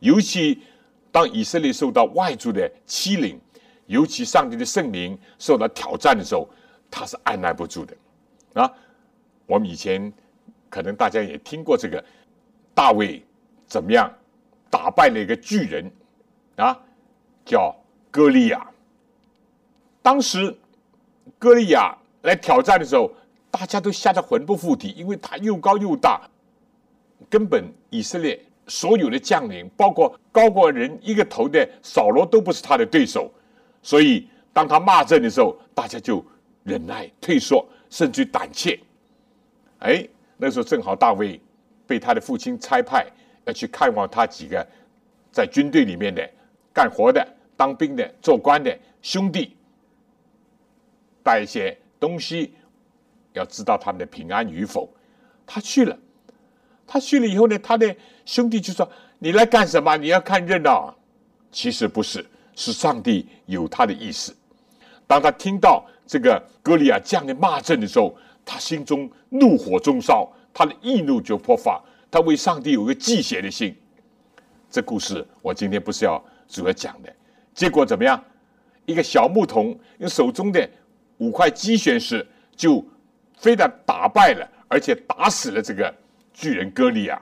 [0.00, 0.62] 尤其
[1.10, 3.40] 当以色列受到外族的欺凌。
[3.86, 6.46] 尤其上帝的圣名受到挑战的时候，
[6.90, 7.96] 他是按捺不住的
[8.52, 8.70] 啊！
[9.46, 10.12] 我们以前
[10.68, 12.04] 可能大家也听过这个
[12.74, 13.24] 大卫
[13.68, 14.12] 怎么样
[14.70, 15.88] 打败了一个巨人
[16.56, 16.76] 啊，
[17.44, 17.74] 叫
[18.10, 18.66] 歌利亚。
[20.02, 20.56] 当时
[21.38, 23.12] 歌利亚来挑战的时候，
[23.50, 26.20] 大家都吓得魂不附体，因为他又高又大，
[27.28, 33.30] 根本以色列所有的将领，包括高过人一个头的扫罗，都不是他的对手。
[33.82, 36.24] 所以，当他骂阵的时候，大家就
[36.64, 38.78] 忍耐、退缩，甚至胆怯。
[39.80, 41.40] 哎，那时候正好大卫
[41.86, 43.06] 被他的父亲差派
[43.48, 44.64] 要去看望他几个
[45.32, 46.30] 在军队里面的
[46.72, 49.56] 干活的当兵的、做官的兄弟
[51.22, 52.54] 带一些东西，
[53.32, 54.88] 要知道他们的平安与否。
[55.46, 55.98] 他去了，
[56.86, 59.96] 他去了以后呢，他的兄弟就说：“你来干什么？
[59.96, 60.94] 你要看热闹？”
[61.50, 64.36] 其实不是，是上帝有他的意思。
[65.06, 73.76] 当他听到这个歌利亚这样的骂阵的时候，他心中怒火中烧，他的易怒就破发，他为上帝有个忌邪的心。
[74.70, 77.14] 这故事我今天不是要主要讲的，
[77.54, 78.22] 结果怎么样？
[78.86, 80.68] 一个小牧童用手中的
[81.18, 82.82] 五块鸡血石，就
[83.36, 85.94] 非但打败了，而且打死了这个
[86.32, 87.20] 巨人歌利亚。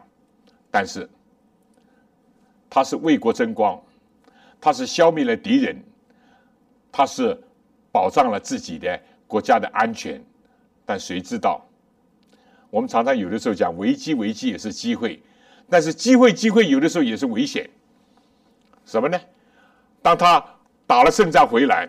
[0.70, 1.08] 但是
[2.70, 3.82] 他是为国争光，
[4.60, 5.76] 他是消灭了敌人，
[6.92, 7.36] 他是
[7.90, 10.22] 保障了自己的国家的安全。
[10.84, 11.65] 但谁知道？
[12.70, 15.22] 我们常常有的时候讲危机，危机也是机会。
[15.68, 17.68] 但是机会，机会有的时候也是危险。
[18.84, 19.20] 什么呢？
[20.00, 20.44] 当他
[20.86, 21.88] 打了胜仗回来，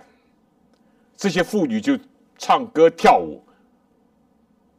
[1.16, 1.98] 这些妇女就
[2.38, 3.44] 唱歌跳舞，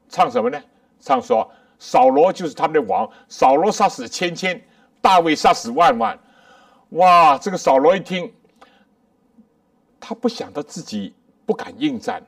[0.08, 0.60] 唱什么呢？
[1.00, 4.60] 唱说扫罗就是他们的王，扫罗杀死千千，
[5.00, 6.18] 大卫杀死万万。
[6.90, 7.38] 哇！
[7.38, 8.32] 这个扫罗一听，
[10.00, 11.14] 他不想到自己
[11.46, 12.20] 不敢应战，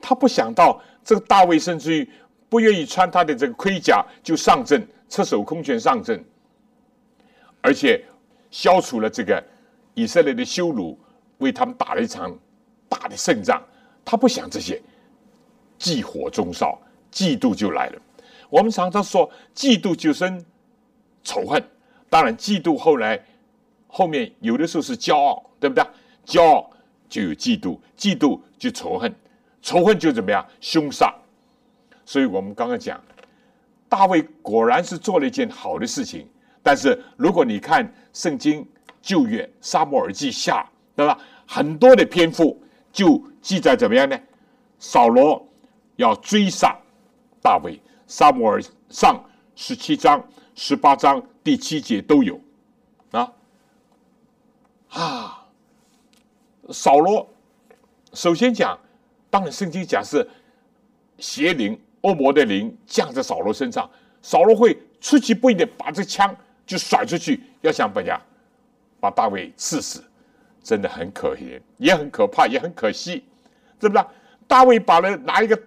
[0.00, 2.08] 他不想到这个大卫甚至于
[2.48, 4.86] 不愿意穿他的这个盔甲就上阵。
[5.08, 6.20] 赤手空拳上阵，
[7.60, 8.04] 而且
[8.50, 9.40] 消除了这个
[9.94, 10.98] 以色列的羞辱，
[11.38, 12.36] 为他们打了一场
[12.88, 13.62] 大的胜仗。
[14.04, 14.82] 他不想这些，
[15.78, 16.76] 忌火中烧，
[17.12, 18.02] 嫉妒就来了。
[18.50, 20.44] 我们常常说，嫉妒就生
[21.22, 21.62] 仇恨。
[22.10, 23.24] 当然，嫉妒后来
[23.86, 25.84] 后面有的时候是骄傲，对不对？
[26.24, 26.68] 骄傲
[27.08, 29.14] 就有嫉妒，嫉妒就仇恨，
[29.62, 30.44] 仇恨就怎么样？
[30.60, 31.14] 凶杀。
[32.06, 32.98] 所以我们刚刚讲。
[33.88, 36.28] 大卫果然是做了一件好的事情，
[36.60, 38.66] 但是如果你看圣经
[39.00, 41.16] 旧约撒母耳记下，对吧？
[41.46, 44.18] 很多的篇幅就记载怎么样呢？
[44.80, 45.46] 扫罗
[45.94, 46.76] 要追杀
[47.40, 50.20] 大卫，撒母耳上十七章、
[50.56, 52.40] 十八章第七节都有
[53.12, 53.32] 啊
[54.88, 55.46] 啊！
[56.70, 57.24] 扫罗
[58.14, 58.76] 首先讲，
[59.30, 60.28] 当然圣经讲是
[61.18, 61.80] 邪灵。
[62.06, 63.90] 恶魔的灵降在扫罗身上，
[64.22, 68.20] 扫罗会出其不意的把这枪就甩出去，要想把呀
[69.00, 70.04] 把大卫刺死，
[70.62, 73.24] 真的很可怜，也很可怕，也很可惜，
[73.80, 74.04] 是不是？
[74.46, 75.60] 大卫把人拿一个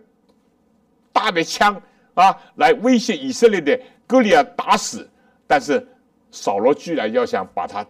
[1.12, 1.82] 大的枪
[2.13, 5.10] 啊来威胁以色列的哥利亚打死，
[5.45, 5.86] 但是
[6.32, 7.86] 扫罗居然要想把他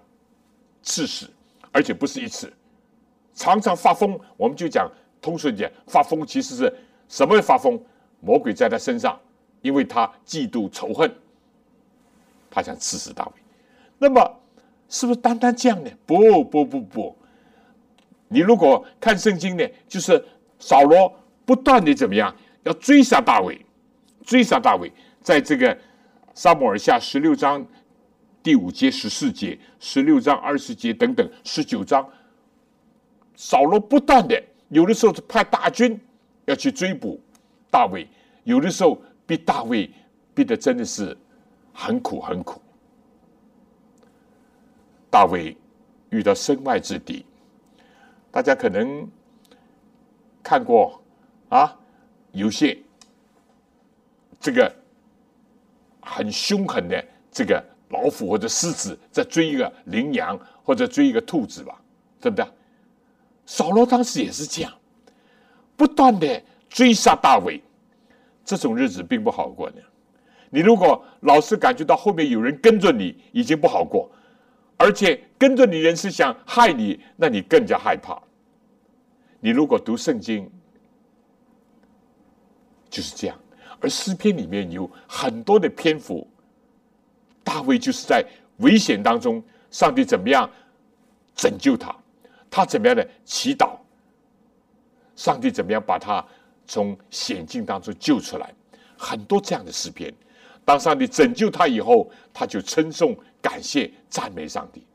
[0.82, 1.30] 刺死，
[1.72, 2.52] 而且不是一次，
[3.36, 4.20] 常常发疯。
[4.36, 6.76] 我们就讲通顺点，发疯其实是
[7.08, 7.80] 什么发疯？
[8.20, 9.20] 魔鬼在他身上，
[9.62, 11.10] 因为他嫉妒仇恨，
[12.50, 13.32] 他想刺死大卫。
[13.98, 14.40] 那么，
[14.88, 15.90] 是不是单单这样呢？
[16.06, 17.18] 不不不不，
[18.28, 20.24] 你如果看圣经呢，就是
[20.60, 21.14] 扫罗
[21.46, 23.66] 不断的怎么样，要追杀大卫，
[24.24, 24.92] 追杀大卫。
[25.22, 25.78] 在这个
[26.34, 27.66] 撒母耳下十六章
[28.42, 32.10] 第五节、十四节、十六章二十节等等十九章，
[33.36, 36.00] 扫罗不断的，有的时候是派大军
[36.46, 37.22] 要去追捕。
[37.72, 38.08] 大卫
[38.44, 39.90] 有的时候逼大卫
[40.34, 41.16] 逼的真的是
[41.74, 42.62] 很苦很苦。
[45.10, 45.56] 大卫
[46.10, 47.26] 遇到身外之敌，
[48.32, 49.08] 大家可能
[50.42, 51.02] 看过
[51.50, 51.78] 啊，
[52.32, 52.78] 有些
[54.40, 54.74] 这个
[56.02, 61.80] 很凶狠的这个老虎或者狮子在追一个羚羊或者追一个兔子吧，
[62.20, 62.48] 对不对？
[63.46, 64.72] 扫罗当时也是这样，
[65.76, 66.42] 不断的。
[66.70, 67.62] 追杀大卫，
[68.46, 69.78] 这种日子并不好过呢。
[70.52, 74.10] 你如果老是感觉到后面有人跟着你，已经不好过，
[74.78, 78.20] 而且跟着你人是想害你，那你更加害怕。
[79.40, 80.50] 你如果读圣经，
[82.90, 83.38] 就是这样。
[83.80, 86.28] 而诗篇里面有很多的篇幅，
[87.44, 88.26] 大卫就是在
[88.58, 89.42] 危险当中，
[89.72, 90.50] 上帝怎么样
[91.36, 91.96] 拯救他，
[92.50, 93.78] 他怎么样的祈祷，
[95.16, 96.26] 上帝怎么样把他。
[96.70, 98.54] 从险境当中救出来，
[98.96, 100.14] 很多这样的诗篇。
[100.64, 104.86] 当上帝拯救他以后，他就称颂、感谢、赞美上帝。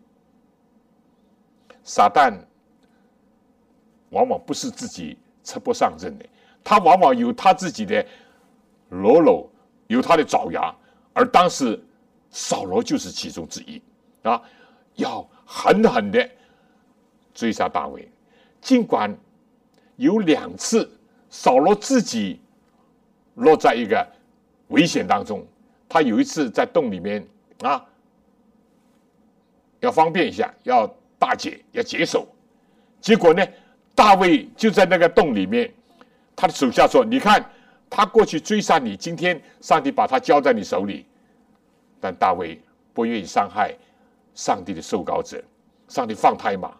[1.82, 2.32] 撒旦
[4.10, 6.24] 往往不是自己吃不上阵的，
[6.62, 8.06] 他往往有他自己的
[8.90, 9.50] 喽啰，
[9.88, 10.72] 有他的爪牙。
[11.12, 11.82] 而当时
[12.30, 13.82] 扫罗就是其中之一
[14.22, 14.40] 啊，
[14.94, 16.30] 要狠狠的
[17.34, 18.08] 追杀大卫，
[18.60, 19.12] 尽管
[19.96, 20.88] 有两次。
[21.34, 22.40] 扫罗自己
[23.34, 24.06] 落在一个
[24.68, 25.44] 危险当中。
[25.88, 27.26] 他有一次在洞里面
[27.60, 27.84] 啊，
[29.80, 30.86] 要方便一下，要
[31.18, 32.24] 大解，要解手。
[33.00, 33.44] 结果呢，
[33.96, 35.74] 大卫就在那个洞里面，
[36.36, 37.44] 他的手下说：“你看，
[37.90, 41.04] 他过去追杀你，今天上帝把他交在你手里。”
[42.00, 42.60] 但大卫
[42.92, 43.74] 不愿意伤害
[44.36, 45.42] 上帝的受膏者，
[45.88, 46.72] 上帝放他一马。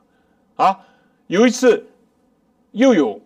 [0.55, 0.79] 啊，
[1.27, 1.85] 有一次
[2.71, 3.21] 又有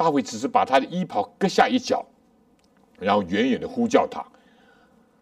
[0.00, 2.02] 大卫只是把他的衣袍割下一角，
[2.98, 4.24] 然后远远的呼叫他。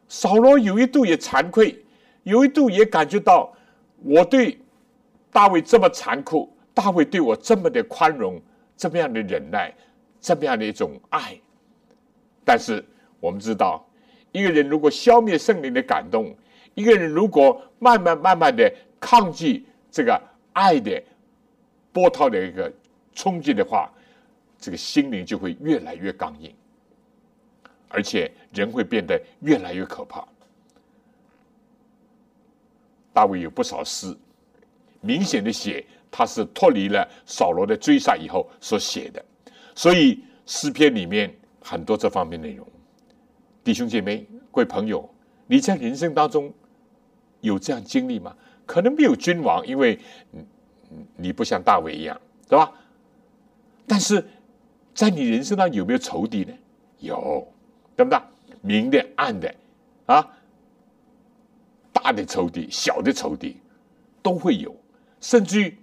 [0.06, 1.84] 扫罗有一度也惭愧，
[2.22, 3.52] 有一度也感觉到
[4.04, 4.56] 我对
[5.32, 8.40] 大卫这么残酷，大卫对我这么的宽容，
[8.76, 9.74] 这么样的忍耐，
[10.20, 11.36] 这么样的一种爱。
[12.44, 12.84] 但是
[13.18, 13.84] 我们知道，
[14.30, 16.32] 一个人如果消灭圣灵的感动，
[16.74, 20.22] 一个人如果慢慢慢慢的抗拒这个。
[20.54, 21.00] 爱的
[21.92, 22.72] 波涛的一个
[23.14, 23.88] 冲击的话，
[24.58, 26.52] 这个心灵就会越来越刚硬，
[27.88, 30.26] 而且人会变得越来越可怕。
[33.12, 34.16] 大卫有不少诗，
[35.00, 39.24] 明显的写他是脱离了扫罗的追杀以后所写的，
[39.74, 42.66] 所以诗篇里面很多这方面内容。
[43.64, 45.08] 弟兄姐妹、各位朋友，
[45.46, 46.52] 你在人生当中
[47.40, 48.36] 有这样经历吗？
[48.66, 49.98] 可能没有君王，因为
[51.16, 52.72] 你不像大卫一样，对吧？
[53.86, 54.24] 但是
[54.98, 56.52] 在你人生当中有没有仇敌呢？
[56.98, 57.46] 有，
[57.94, 58.20] 对不对？
[58.60, 59.54] 明的、暗的，
[60.06, 60.28] 啊，
[61.92, 63.58] 大的仇敌、小的仇敌
[64.20, 64.74] 都会有，
[65.20, 65.78] 甚至于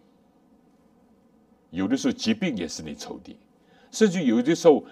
[1.69, 3.37] 有的时候疾病也是你仇敌，
[3.89, 4.83] 甚至有的时候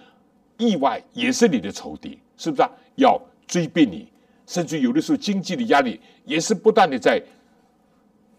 [0.58, 2.72] 意外也是你的仇敌，是不是啊？
[2.96, 4.08] 要追逼你，
[4.48, 7.22] 甚至有的时候经济的压力也是不断的在。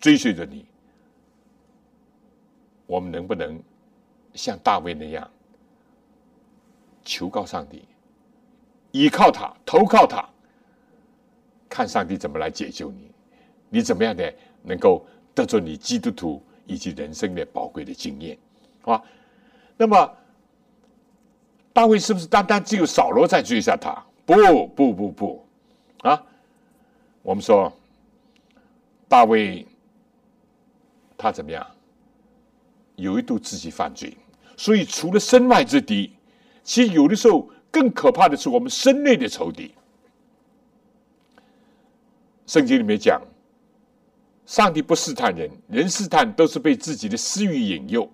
[0.01, 0.64] 追随着你，
[2.87, 3.62] 我们能不能
[4.32, 5.30] 像大卫那样
[7.05, 7.84] 求告上帝，
[8.92, 10.24] 依靠他，投靠他，
[11.68, 13.11] 看上帝怎么来解救你？
[13.68, 14.32] 你怎么样的
[14.62, 18.38] 能够得着你基督徒以及人生的宝贵的经验？
[18.82, 19.02] 啊，
[19.76, 20.16] 那么
[21.72, 24.05] 大卫是不是单单只有扫罗在追杀他？
[24.24, 25.46] 不不不不，
[25.98, 26.22] 啊，
[27.22, 27.72] 我们说
[29.09, 29.66] 大卫。
[31.16, 31.66] 他怎么样？
[32.96, 34.14] 有一度自己犯罪，
[34.59, 36.14] 所以除了身外之敌，
[36.65, 39.73] 其实有的时候更可怕的是我们身内的仇敌。
[42.47, 43.23] 圣经里面讲，
[44.47, 48.11] 上帝不试探人，人试探都是被自己的私欲引诱。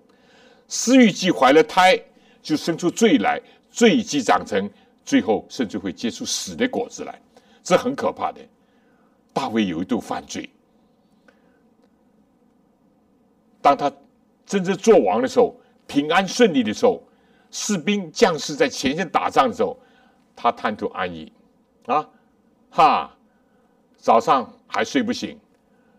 [0.67, 1.99] 私欲既怀了胎，
[2.41, 4.69] 就生出罪来，罪既长成，
[5.03, 7.21] 最后甚至会结出死的果子来，
[7.63, 8.39] 这很可怕的。
[9.33, 10.49] 大卫有一度犯罪。
[13.61, 13.91] 当他
[14.45, 15.55] 真正做王的时候，
[15.87, 17.03] 平安顺利的时候，
[17.51, 19.77] 士兵将士在前线打仗的时候，
[20.35, 21.31] 他贪图安逸，
[21.85, 22.09] 啊，
[22.71, 23.15] 哈，
[23.97, 25.37] 早上还睡不醒，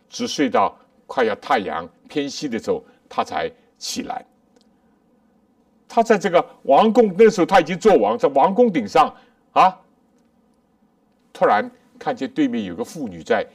[0.09, 0.75] 只睡到
[1.07, 4.25] 快要太阳偏西的时候，他才起来。
[5.87, 9.15] 他在这个王宫那时候他已经做王，在王宫顶上
[9.53, 9.79] 啊，
[11.35, 13.47] 突然看见对面有个妇女在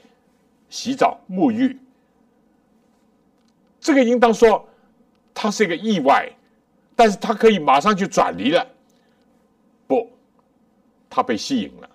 [0.70, 1.80] 洗澡沐浴。
[3.80, 4.70] 这个应当说，
[5.34, 6.32] 他是一个意外，
[6.98, 8.68] 但是他可以马上就转离了。
[9.88, 10.12] 不，
[11.10, 11.90] 他被吸引了，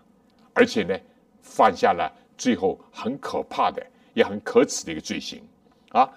[0.54, 0.98] 而且呢，
[1.42, 3.84] 犯下了最后很可怕的、
[4.14, 5.42] 也很可耻的一个罪行
[5.90, 6.08] 啊！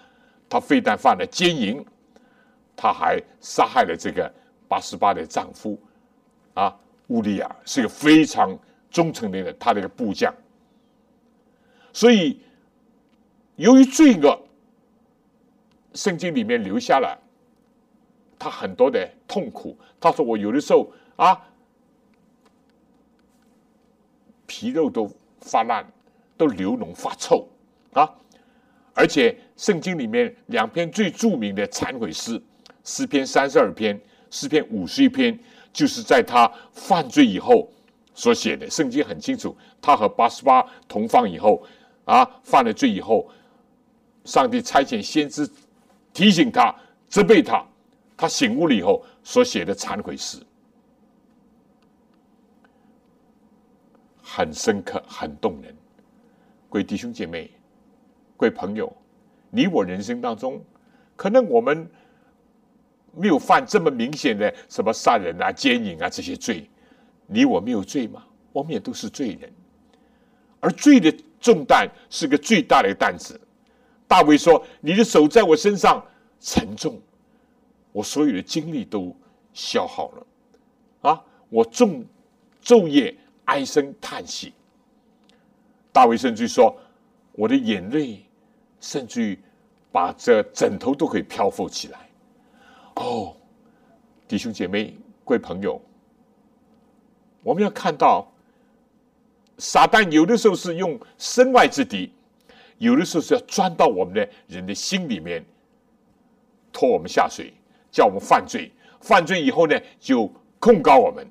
[0.48, 1.84] 他非但犯了奸淫，
[2.78, 4.32] 他还杀害了这个
[4.70, 5.78] 八十八的丈夫
[6.54, 6.74] 啊，
[7.08, 8.58] 乌利亚是一个非常
[8.90, 10.34] 忠诚的人，他的一个部将。
[11.92, 12.40] 所以，
[13.56, 14.40] 由于罪恶。
[15.94, 17.18] 圣经里面留下了
[18.46, 19.76] 他很多的痛苦。
[20.00, 21.36] 他说：“我有的时候啊，
[24.46, 25.84] 皮肉都发烂，
[26.38, 27.48] 都流脓发臭
[27.94, 28.08] 啊。
[28.94, 32.40] 而且圣经里面两篇最著名的忏悔诗，
[32.84, 35.40] 诗篇三十二篇，诗篇五十一篇，
[35.74, 37.68] 就是在他犯罪以后
[38.14, 38.70] 所写的。
[38.70, 41.64] 圣经很清楚，他和八十八同房以后
[42.04, 43.28] 啊，犯了罪以后，
[44.24, 45.50] 上帝差遣先知。”
[46.14, 46.74] 提醒他，
[47.10, 47.66] 责备他，
[48.18, 50.38] 他醒悟了以后所写的忏悔诗，
[54.22, 55.76] 很深刻，很动人。
[56.70, 57.52] 各位弟兄姐妹，
[58.38, 58.92] 各位朋友，
[59.50, 60.64] 你我人生当中，
[61.16, 61.90] 可能我们
[63.14, 66.70] 没有犯这么明显的什么杀人啊、奸淫啊这些罪，
[67.28, 68.26] 你我没有罪吗？
[68.52, 69.52] 我们也都是罪人，
[70.62, 73.40] 而罪的重担是个最大的担子。
[74.08, 76.02] 大卫说：“你的手在我身上
[76.40, 77.02] 沉重，
[77.96, 79.16] 我所有的精力都
[79.54, 80.28] 消耗了，
[81.10, 81.24] 啊！
[81.48, 82.04] 我昼
[82.62, 83.16] 昼夜
[83.46, 84.52] 唉声叹息。”
[85.94, 86.78] 大卫甚至说
[87.32, 88.26] ：“我的眼泪
[88.82, 89.40] 甚至于
[89.94, 92.10] 把这枕头都可以漂浮起来。
[92.96, 93.34] 哦，
[94.28, 94.94] 弟兄姐妹、
[95.24, 95.82] 各位朋友，
[97.44, 98.28] 我们要看到，
[99.58, 102.12] 撒旦有的时候是用身外之敌，
[102.78, 105.46] 有的时候是要钻到我们的人的心里面，
[106.74, 107.54] 拖我们下水，
[107.96, 108.70] 叫我们犯罪。
[109.00, 110.30] 犯罪以后呢，就
[110.60, 111.24] 控告我们；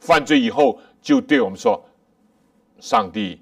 [0.00, 1.82] 犯罪以后，就对我们说
[2.78, 3.40] ：“上帝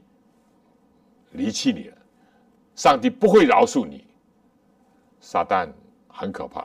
[1.32, 1.96] 离弃你了，
[2.76, 4.04] 上帝不会饶恕你。”
[5.20, 5.68] 撒旦
[6.06, 6.64] 很可怕。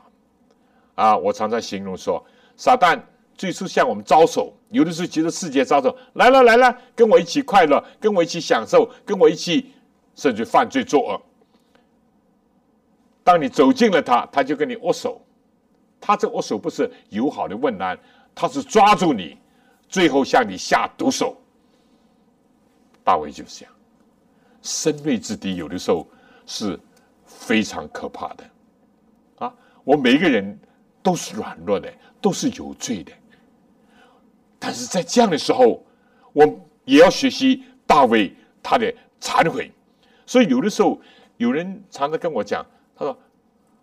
[0.93, 2.23] 啊，我常常形容说，
[2.55, 3.01] 撒旦
[3.35, 9.71] 最初向我们招手，有的时候觉得世界招手，来了来了，跟我一起快乐，跟我一起享受，跟我一起
[10.13, 11.21] 甚至犯罪作恶。
[13.23, 15.19] 当你走近了他，他就跟你握手，
[16.05, 17.97] 他这握手不是友好的问安，
[18.35, 19.37] 他是抓住你，
[19.87, 21.37] 最后向你下毒手。
[23.05, 23.73] 大卫就是这样，
[24.61, 26.05] 生锐之敌有的时候
[26.45, 26.77] 是
[27.25, 28.43] 非常可怕的，
[29.37, 29.53] 啊，
[29.85, 30.59] 我每一个人。
[31.03, 33.11] 都是软弱的，都是有罪的。
[34.57, 35.83] 但是在这样的时候，
[36.31, 36.45] 我
[36.85, 38.33] 也要学习大卫
[38.63, 38.89] 他的
[39.19, 39.69] 忏悔。
[40.25, 40.97] 所以有的时候，
[41.35, 43.19] 有人常常跟我讲，他说：“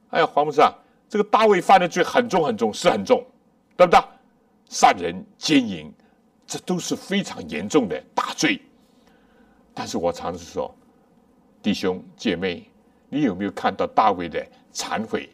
[0.08, 0.72] 哎呀，黄牧师啊，
[1.10, 3.26] 这个大卫犯的罪很重很重，是很重，
[3.76, 4.00] 对不对？
[4.68, 5.92] 杀人、奸淫，
[6.46, 8.62] 这都是非常严重的大罪。”
[9.74, 10.72] 但是我常常说，
[11.60, 12.64] 弟兄姐妹，
[13.08, 15.28] 你有没有看到大卫的忏悔？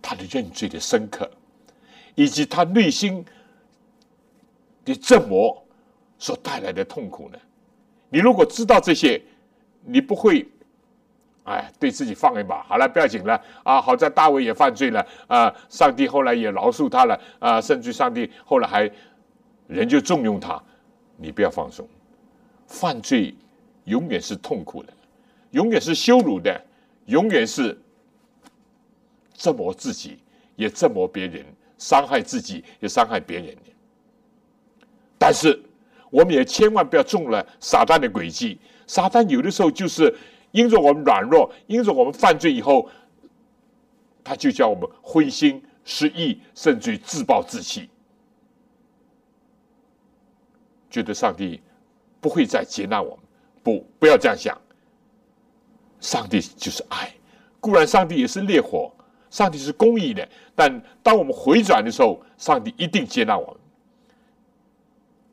[0.00, 1.30] 他的认罪的深刻，
[2.14, 3.22] 以及他内心
[4.86, 5.62] 的折磨
[6.18, 7.38] 所带来的痛苦呢？
[8.08, 9.22] 你如果知道这些，
[9.84, 10.48] 你不会，
[11.44, 13.80] 哎，对自己放一马，好了，不要紧了啊！
[13.80, 18.90] 好在大卫也犯罪了啊，上帝后来也饶恕他了啊，甚至上帝后来还
[19.66, 20.62] 人就重用他，
[21.16, 21.88] 你不要放松。
[22.66, 23.34] 犯罪
[23.84, 24.92] 永远是痛苦的，
[25.50, 26.64] 永远是羞辱的，
[27.06, 27.78] 永远是。
[29.34, 30.20] 折磨自己，
[30.54, 31.42] 也折磨别人；
[31.76, 33.56] 伤害自己，也伤害别人。
[35.18, 35.60] 但是，
[36.10, 38.60] 我们也千万不要中了撒旦的诡计。
[38.86, 40.14] 撒旦有的时候就是
[40.52, 42.88] 因着我们软弱，因着我们犯罪以后，
[44.22, 47.90] 他就叫我们灰心失意，甚至于自暴自弃，
[50.88, 51.60] 觉得上帝
[52.20, 53.18] 不会再接纳我们。
[53.62, 54.60] 不，不要这样想。
[56.00, 57.12] 上帝就是爱，
[57.60, 58.92] 固然上帝也是烈火。
[59.30, 63.56] 上帝是公义的，但当我们回转的时候，上帝一定接纳我们。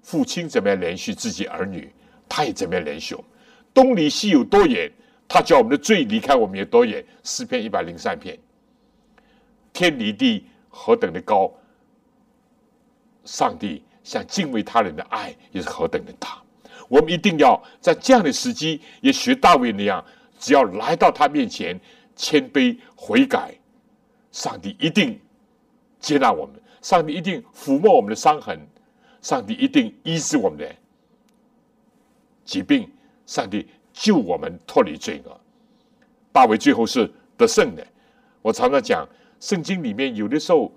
[0.01, 1.91] 父亲怎么样联系自己儿女，
[2.29, 3.29] 他也怎么样联系我们。
[3.73, 4.89] 东离西有多远，
[5.29, 7.05] 他叫我们的罪离开我们有多远。
[7.23, 8.37] 诗篇一百零三篇，
[9.71, 11.53] 天离地何等的高，
[13.23, 16.41] 上帝像敬畏他人的爱也是何等的大。
[16.87, 20.03] 我们一定要在这样的时机，也学大卫那样，
[20.39, 21.79] 只要来到他面前，
[22.15, 23.53] 谦卑悔改。
[24.31, 25.19] 上帝一定
[25.99, 28.59] 接纳我们，上帝一定抚摸我们的伤痕，
[29.21, 30.75] 上帝一定医治我们的
[32.45, 32.91] 疾病，
[33.27, 33.67] 上帝
[33.99, 35.37] 救我们脱离罪恶。
[36.31, 37.85] 大卫最后是得胜的。
[38.41, 39.05] 我常常讲，
[39.41, 40.71] 圣经里面有的时候，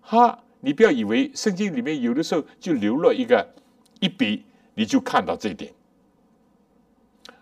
[0.00, 3.44] 哈，你不要以为圣经里面有的时候就留了一个
[3.98, 4.44] 一笔，
[4.74, 5.72] 你就看到这一点。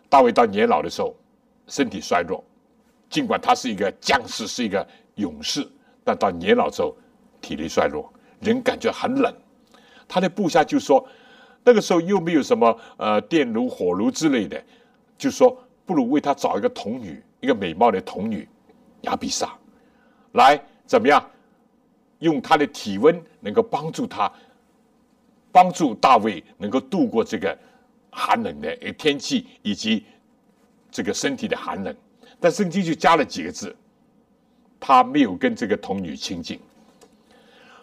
[0.08, 1.14] 大卫到年老的时候，
[1.66, 2.42] 身体衰弱，
[3.10, 4.86] 尽管他是一个将士，是一个。
[5.16, 5.68] 勇士，
[6.02, 6.96] 但到年老之后，
[7.42, 8.10] 体力衰弱，
[8.40, 9.30] 人感觉很冷。
[10.08, 11.06] 他的部下就说
[11.62, 14.64] ：“那个时候又没有什么呃电炉、火炉之类的，
[15.16, 18.48] 就说不如为他找一个童女，一个美貌的童女
[19.02, 19.52] 亚比莎，
[20.32, 21.24] 来怎么样？
[22.18, 24.32] 用她的体温能够帮助他，
[25.50, 27.58] 帮助大卫能够度过这个
[28.10, 30.04] 寒冷的天气以及
[30.90, 31.94] 这个身体的寒冷。
[32.38, 33.74] 但圣经就加了几个字。”
[34.84, 36.58] 他没有跟这个童女亲近。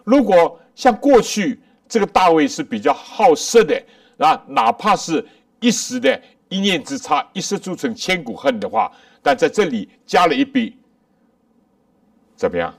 [0.04, 1.58] 如果像过去
[1.88, 3.82] 这个大卫是比较好色的
[4.18, 5.26] 啊，哪怕是
[5.62, 8.92] 一时的一念之差，一失足成千古恨的话，
[9.24, 10.78] 但在这里加了一笔，
[12.36, 12.74] 怎么样？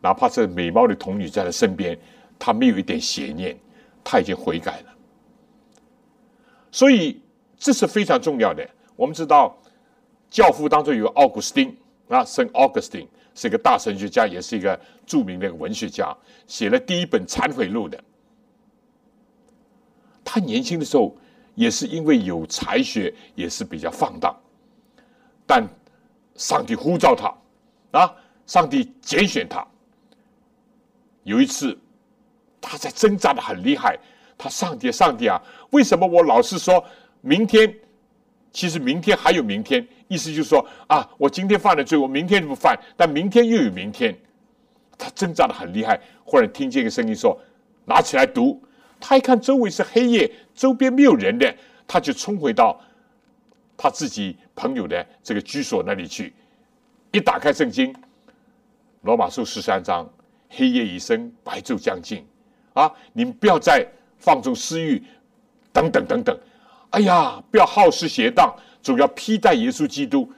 [0.00, 1.98] 哪怕是美貌的童女在他身边，
[2.38, 3.58] 他没有一点邪念，
[4.04, 4.94] 他已经悔改了。
[6.70, 7.20] 所以
[7.56, 8.68] 这是非常重要的。
[8.94, 9.58] 我们知道，
[10.30, 11.76] 教父当中有奥古斯丁
[12.08, 13.08] 啊，圣奥古斯丁。
[13.34, 16.12] 是一个大神学家，也是一个著名的文学家，
[16.48, 17.96] 写了第一本忏悔录的。
[20.24, 21.16] 他年轻的时候
[21.58, 24.32] 也是因为有才学，也是比较放荡。
[25.44, 25.66] 但
[26.36, 28.14] 上帝呼召他，啊，
[28.46, 29.66] 上帝拣选他。
[31.24, 31.76] 有一次，
[32.60, 33.98] 他在挣扎的很厉害。
[34.38, 36.82] 他上帝，上帝啊，为什么我老是说
[37.22, 37.74] 明天？
[38.52, 44.16] 其实明天还有明天，意思就是说啊，我今天犯了罪，我明天就不犯，但明天又有明天，
[44.96, 46.00] 他挣扎的很厉害。
[46.24, 47.36] 忽然听见一个声音说
[47.84, 48.62] ：“拿起来读。”
[49.00, 51.54] 他一看周围是黑夜，周边没有人的，
[51.86, 52.80] 他就冲回到
[53.76, 56.34] 他自己朋友的这个居所那里去。
[57.12, 57.92] 一打开圣经，
[59.02, 60.08] 《罗马书》十三章
[60.50, 62.26] ：“黑夜已深，白昼将近。”
[62.74, 63.86] 啊，你们不要再
[64.18, 65.02] 放纵私欲，
[65.72, 66.38] 等等等等。
[66.90, 70.30] 哎呀，不要好事邪荡，总要披戴耶稣基督。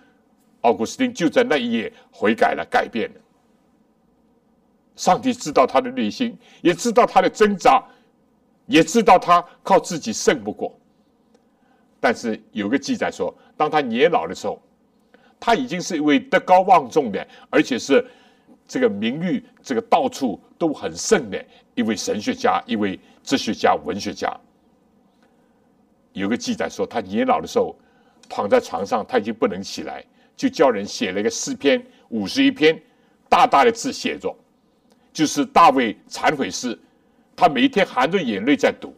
[0.62, 3.20] 奥古斯丁就在那一夜悔改了，改变了。
[4.96, 7.82] 上帝知道他的内心，也知道他的挣扎，
[8.70, 10.72] 也知道他靠自己胜不过。
[11.98, 14.62] 但是有个记载说，当他年老的时候，
[15.40, 18.06] 他已经是一位德高望重的，而且是
[18.68, 21.44] 这个名誉这个到处都很盛的
[21.74, 24.32] 一位神学家、一位哲学家、文学家。
[26.12, 27.76] 有个记载说，他年老的时候
[28.28, 30.04] 躺在床上，他已经不能起来，
[30.36, 32.80] 就叫人写了一个诗篇五十一篇，
[33.28, 34.32] 大大的字写着，
[35.12, 36.78] 就是大卫忏悔诗。
[37.40, 38.94] 他每一天含着眼泪在读，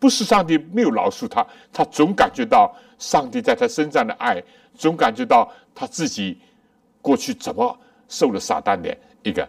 [0.00, 4.42] 不是上帝没有饶恕他，他总感觉到上帝在他身上的爱，
[4.74, 6.40] 总感觉到他自己
[7.00, 7.78] 过去怎么
[8.08, 9.48] 受了撒旦的一个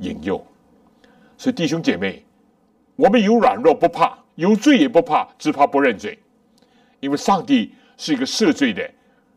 [0.00, 0.40] 引诱。
[1.36, 2.24] 所以弟兄姐妹，
[2.94, 4.16] 我们有软弱不怕。
[4.36, 6.18] 有罪也不怕，只怕不认罪，
[7.00, 8.88] 因为上帝是一个赦罪的，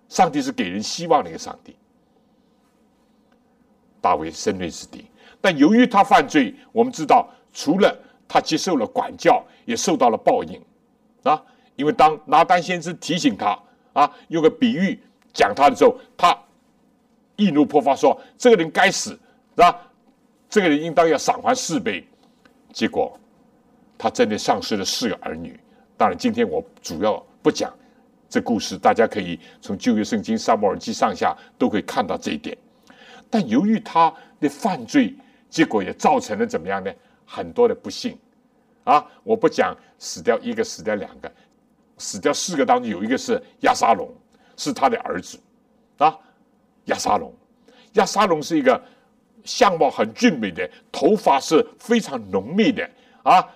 [0.09, 1.73] 上帝是给人希望的一个上帝。
[4.01, 5.05] 大卫深内之地，
[5.41, 10.61] 但由于他犯罪，我们知道，除了他接受了管教，也受到了报应
[11.23, 11.41] 啊！
[11.75, 13.57] 因为当拿单先知提醒他
[13.93, 14.99] 啊，用个比喻
[15.33, 16.37] 讲他的时候，他
[17.35, 19.17] 易怒破发说：“这个人该死，是
[19.55, 19.79] 吧？
[20.49, 22.07] 这个人应当要赏还四倍。”
[22.73, 23.17] 结果。
[24.01, 25.59] 他真的丧失了四个儿女。
[25.97, 27.69] 当然，今天我主要不讲
[28.29, 32.57] 这故事，大家可以从旧约圣经撒母耳记上下都可以看到这一点。
[33.29, 34.09] 但由于他
[34.39, 35.13] 的犯罪，
[35.49, 36.91] 结果也造成了怎么样呢？
[37.25, 38.17] 很多的不幸
[38.83, 39.05] 啊！
[39.23, 41.31] 我不讲死掉一个，死掉两个，
[41.97, 44.11] 死掉四个当中有一个是亚沙龙，
[44.57, 45.39] 是他的儿子
[45.97, 46.17] 啊。
[46.85, 47.31] 亚沙龙，
[47.93, 48.81] 亚沙龙是一个
[49.43, 52.89] 相貌很俊美的，头发是非常浓密的
[53.21, 53.47] 啊。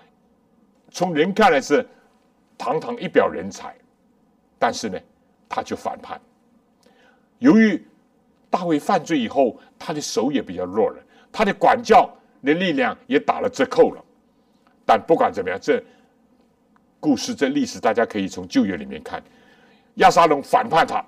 [0.92, 1.84] 从人看来是
[2.56, 3.74] 堂堂一表人才，
[4.56, 4.96] 但是呢，
[5.48, 6.20] 他就反叛。
[7.40, 7.84] 由于
[8.48, 11.02] 大卫犯罪以后，他的手也比较弱了，
[11.34, 12.08] 他的管教
[12.44, 14.00] 的力量也打了折扣了。
[14.86, 15.82] 但不管怎么样，这
[17.00, 19.20] 故事这历史，大家可以从旧约里面看，
[19.94, 21.04] 亚沙龙反叛他，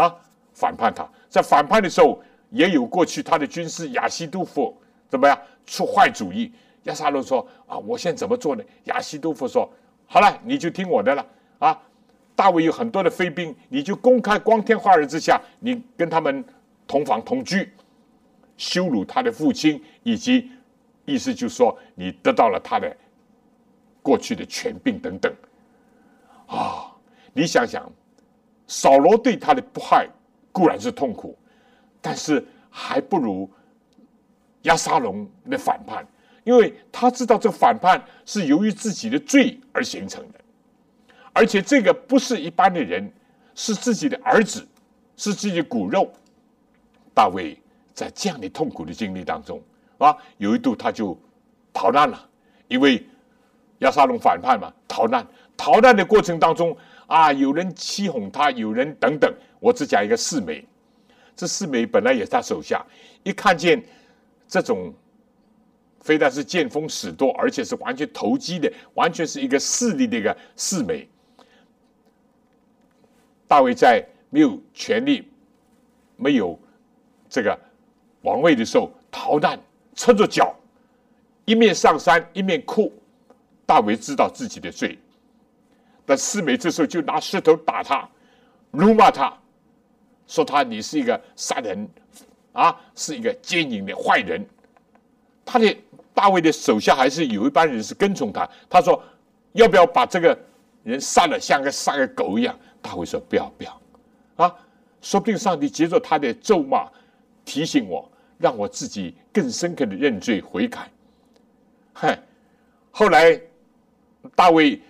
[0.00, 0.16] 啊，
[0.54, 4.74] 反叛他，在反叛的时候，也有过去他的军师亚西杜夫
[5.06, 6.50] 怎么样出坏主意。
[6.84, 9.70] 亚沙龙说：“啊，我现在怎么做呢？”亚西多夫说
[10.06, 11.24] ：“好了，你就听我的了。
[11.58, 11.78] 啊，
[12.34, 16.44] 大卫有很多的飞兵，你就公开光天化日之下，你跟他们
[16.88, 17.72] 同房同居，
[18.56, 20.50] 羞辱他的父亲，以及
[21.04, 22.96] 意思就是说，你得到了他的
[24.02, 25.32] 过去的权柄等等。
[26.46, 26.94] 啊，
[27.32, 27.90] 你想想，
[28.66, 30.08] 扫罗对他的不害
[30.52, 31.36] 固然是痛苦，
[32.00, 33.50] 但是还不如
[34.62, 36.06] 亚沙龙的反叛。”
[36.44, 40.40] 因为他知道这个反叛是由于自己的罪而形成的，
[41.32, 43.08] 而且这个不是一般的人，
[43.54, 44.66] 是自己的儿子，
[45.16, 46.12] 是自己的骨肉。
[47.14, 47.56] 大卫
[47.94, 49.62] 在这样的痛苦的经历当中
[49.98, 51.18] 啊，有一度他就
[51.72, 52.28] 逃难了，
[52.68, 53.04] 因为
[53.78, 55.26] 亚沙龙反叛嘛，逃难。
[55.56, 56.76] 逃难的过程当中
[57.06, 59.32] 啊，有人欺哄他，有人等等。
[59.60, 60.66] 我只讲一个四美，
[61.36, 62.84] 这四美本来也是他手下，
[63.22, 63.82] 一看见
[64.48, 64.92] 这种。
[66.00, 71.08] 非但是见风使舵，而且是完全投机的，完全是一个势力的一个四美。
[73.46, 75.30] 大卫在没有权力、
[76.16, 76.58] 没有
[77.28, 77.56] 这个
[78.22, 79.60] 王位的时候逃难，
[79.94, 80.54] 撑着脚，
[81.44, 82.92] 一面上山一面哭。
[83.66, 84.98] 大卫知道自己的罪，
[86.04, 88.08] 但四美这时候就拿石头打他，
[88.70, 89.32] 辱骂他，
[90.26, 91.88] 说他你是一个杀人
[92.52, 94.44] 啊，是一个奸淫的坏人。
[95.44, 95.76] 他的。
[96.14, 98.46] 大卫的手下还是有一班人是跟从他。
[98.68, 99.02] 他说
[99.52, 100.38] ：“要不要把这个
[100.84, 103.80] 人杀了，像个杀个狗一样？”大卫说：“不要，不要，
[104.36, 104.54] 啊！
[105.00, 106.86] 说不定上帝接着他的咒骂，
[107.46, 108.11] 提醒我，
[108.42, 110.90] 让我自己更深刻的认罪悔改。”
[111.94, 112.18] 哼，
[112.90, 113.40] 后来
[114.34, 114.80] 大卫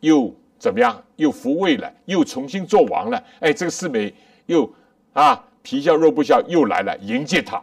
[0.00, 1.02] 又怎么样？
[1.16, 3.24] 又复位了，又重新做王了。
[3.40, 4.14] 哎，这个四美
[4.46, 4.72] 又
[5.12, 7.60] 啊皮笑肉不笑，又来了迎接他，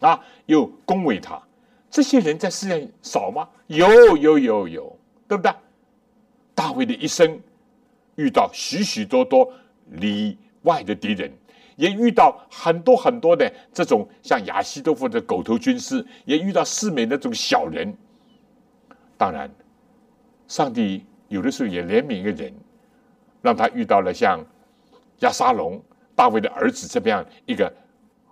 [0.00, 1.40] 啊，又恭维他。
[1.88, 3.48] 这些人在世上少吗？
[3.68, 5.52] 有有有有，对不对？
[6.54, 7.38] 大卫的一生
[8.16, 9.52] 遇到许许多多
[9.90, 11.30] 里外的敌人，
[11.76, 17.94] 也遇到很多很多的这种像亚西多夫的狗头军师，也遇到世美那种小人。
[19.16, 19.50] 当然，
[20.48, 22.52] 上帝有的时候也怜悯一个人，
[23.40, 24.44] 让他遇到了像
[25.20, 25.80] 亚沙龙、
[26.14, 27.72] 大卫的儿子这么样一个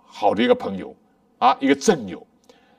[0.03, 0.95] 好的一个朋友
[1.39, 2.25] 啊，一个战友，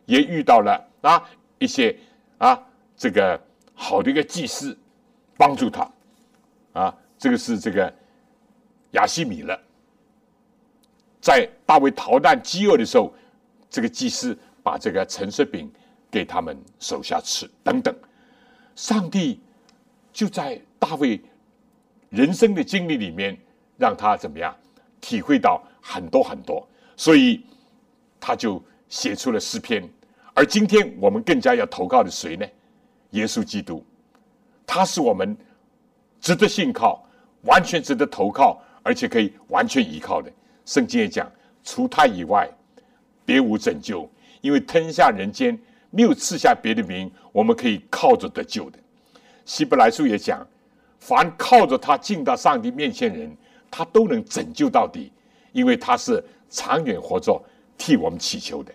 [0.05, 1.23] 也遇到了啊
[1.59, 1.97] 一些
[2.39, 2.61] 啊
[2.97, 3.41] 这个
[3.75, 4.77] 好的一个祭司，
[5.37, 5.91] 帮助他
[6.73, 7.93] 啊，这个是这个
[8.93, 9.59] 亚西米勒，
[11.27, 13.13] 在大卫逃难饥饿的时候，
[13.69, 15.69] 这个祭司把这个陈设饼。
[16.09, 17.95] 给他们手下吃等等，
[18.75, 19.39] 上帝
[20.13, 21.21] 就在大卫
[22.09, 23.37] 人生的经历里面，
[23.77, 24.57] 让他怎么样
[24.99, 26.67] 体会到很多很多，
[26.97, 27.45] 所以
[28.19, 29.87] 他就写出了诗篇。
[30.33, 32.47] 而今天我们更加要投靠的谁呢？
[33.11, 33.85] 耶稣基督，
[34.65, 35.37] 他是我们
[36.21, 37.05] 值得信靠、
[37.43, 40.33] 完全值得投靠，而且可以完全依靠的。
[40.67, 41.33] 圣经也讲，
[41.65, 42.47] 除他以外，
[43.25, 44.07] 别无拯救，
[44.43, 45.59] 因为天下人间。
[45.89, 48.79] 没有赐下别的名，我们可以靠着得救的。
[49.47, 50.47] 希伯来书也讲，
[50.99, 53.35] 凡靠着他进到上帝面前人，
[53.71, 55.11] 他都能拯救到底，
[55.53, 57.43] 因为他是长远活着
[57.79, 58.71] 替我们祈求的。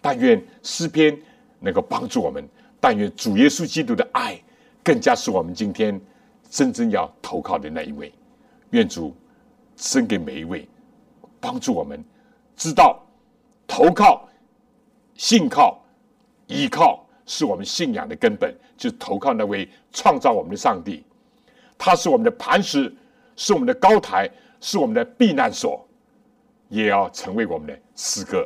[0.00, 1.18] 但愿诗篇
[1.58, 2.46] 能够帮助我们，
[2.78, 4.40] 但愿主耶稣基督的爱
[4.84, 6.00] 更加是我们今天
[6.48, 8.12] 真正要投靠的那一位。
[8.70, 9.16] 愿主
[9.74, 10.68] 赐给每一位，
[11.40, 12.04] 帮助我们
[12.56, 13.00] 知道
[13.66, 14.28] 投靠、
[15.14, 15.78] 信靠。
[16.52, 21.04] 依靠是我们信仰的根本，就投靠那位创造我们的上帝，
[21.78, 22.92] 他是我们的磐石，
[23.36, 24.28] 是我们的高台，
[24.60, 25.86] 是我们的避难所，
[26.68, 28.44] 也要成为我们的诗歌。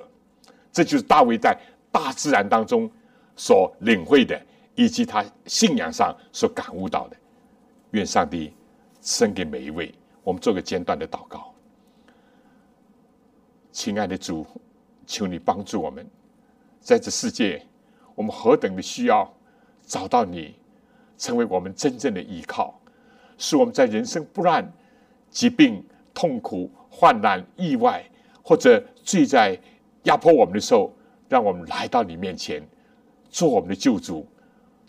[0.71, 1.59] 这就是大卫在
[1.91, 2.91] 大自然当中
[3.37, 4.39] 所领会的，
[4.75, 7.17] 以及他信仰上所感悟到的。
[7.93, 8.53] 愿上帝
[9.01, 9.95] 生给每一位。
[10.23, 11.54] 我们做个简短的祷告，
[13.75, 14.47] 亲爱的主，
[15.05, 16.09] 求你帮助我们，
[16.81, 17.61] 在这世界。
[18.15, 19.29] 我们何等的需要
[19.85, 20.55] 找到你，
[21.19, 22.81] 成为我们真正的依靠，
[23.37, 24.73] 使我们在人生不乱、
[25.29, 28.09] 疾病、痛苦、患难、意外，
[28.45, 29.59] 或者罪在
[30.05, 30.93] 压迫我们的时候，
[31.29, 32.63] 让我们来到你面前，
[33.29, 34.25] 做我们的救主，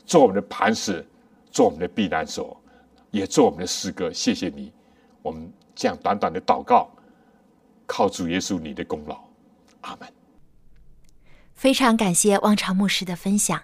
[0.05, 1.03] 做我们的磐石，
[1.49, 2.55] 做我们的避难所，
[3.09, 4.13] 也做我们的诗歌。
[4.13, 4.71] 谢谢你，
[5.23, 6.87] 我们这样短短的祷告，
[7.85, 9.23] 靠主耶稣你的功劳，
[9.81, 10.11] 阿门。
[11.53, 13.63] 非常感谢汪朝牧师的分享。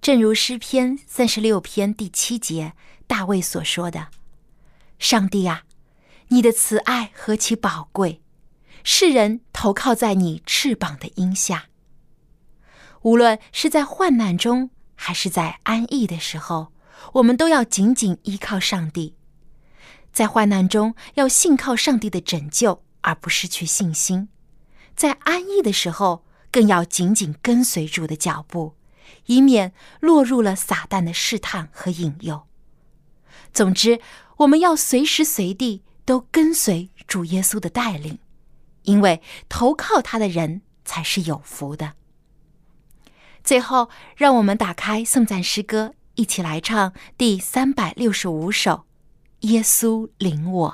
[0.00, 2.72] 正如诗篇三十六篇第七节
[3.06, 4.08] 大卫所说的
[4.98, 5.62] ：“上帝啊，
[6.28, 8.20] 你的慈爱何其宝贵！
[8.84, 11.66] 世人投靠在你翅膀的荫下。
[13.02, 16.72] 无论是在患难中，还是在安逸的时候，
[17.14, 19.14] 我们都要紧紧依靠上帝。
[20.12, 24.28] 在患难中，要信靠上帝的拯救，而不失去信心；
[24.96, 28.74] 在安逸的时候，更要紧紧跟随主的脚步，
[29.26, 32.46] 以免落入了撒旦的试探和引诱。
[33.52, 34.00] 总之，
[34.38, 38.18] 我们要随时随地都跟随主耶稣的带领，
[38.82, 41.94] 因为投靠他的人才是有福的。
[43.44, 48.86] 最后，让我们打开颂赞诗歌，一起来唱第三百六十五首
[49.48, 50.70] 《耶稣领我》。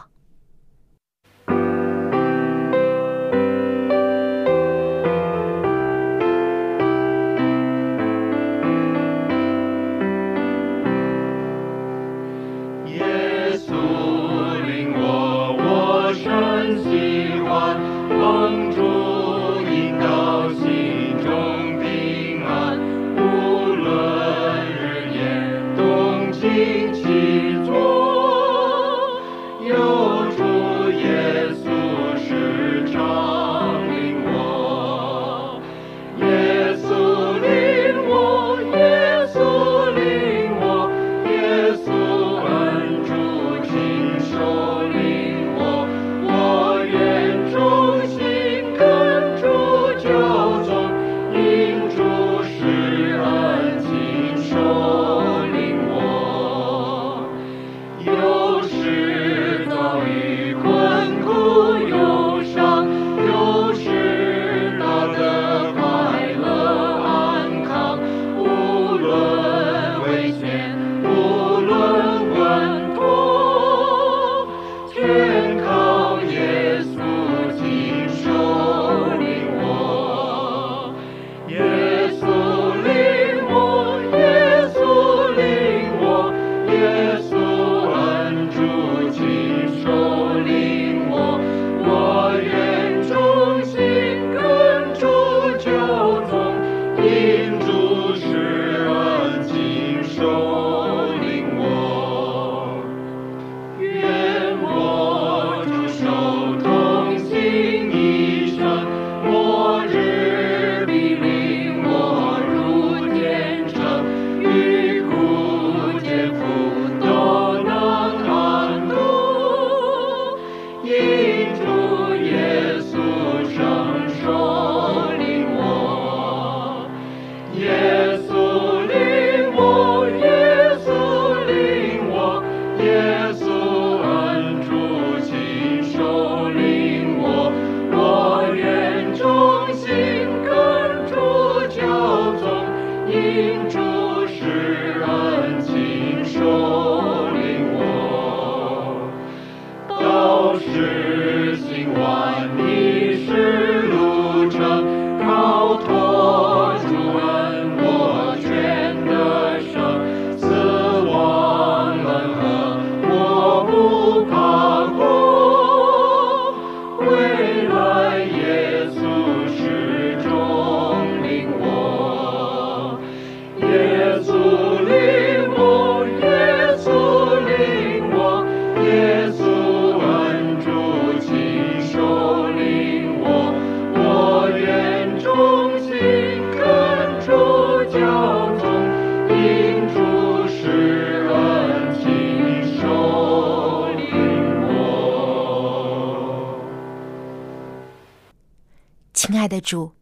[199.68, 199.92] 主，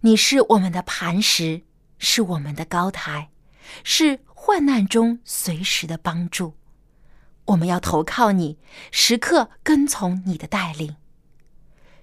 [0.00, 1.60] 你是我们的磐石，
[1.98, 3.28] 是我们的高台，
[3.84, 6.54] 是患难中随时的帮助。
[7.44, 8.56] 我们要投靠你，
[8.90, 10.96] 时刻跟从你的带领。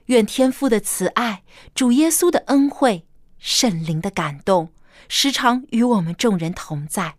[0.05, 1.41] 愿天父的慈爱、
[1.74, 3.07] 主耶稣的恩惠、
[3.39, 4.70] 圣灵的感动，
[5.09, 7.15] 时常与我们众人同在，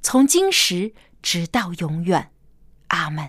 [0.00, 2.30] 从今时直到永远。
[2.86, 3.28] 阿门。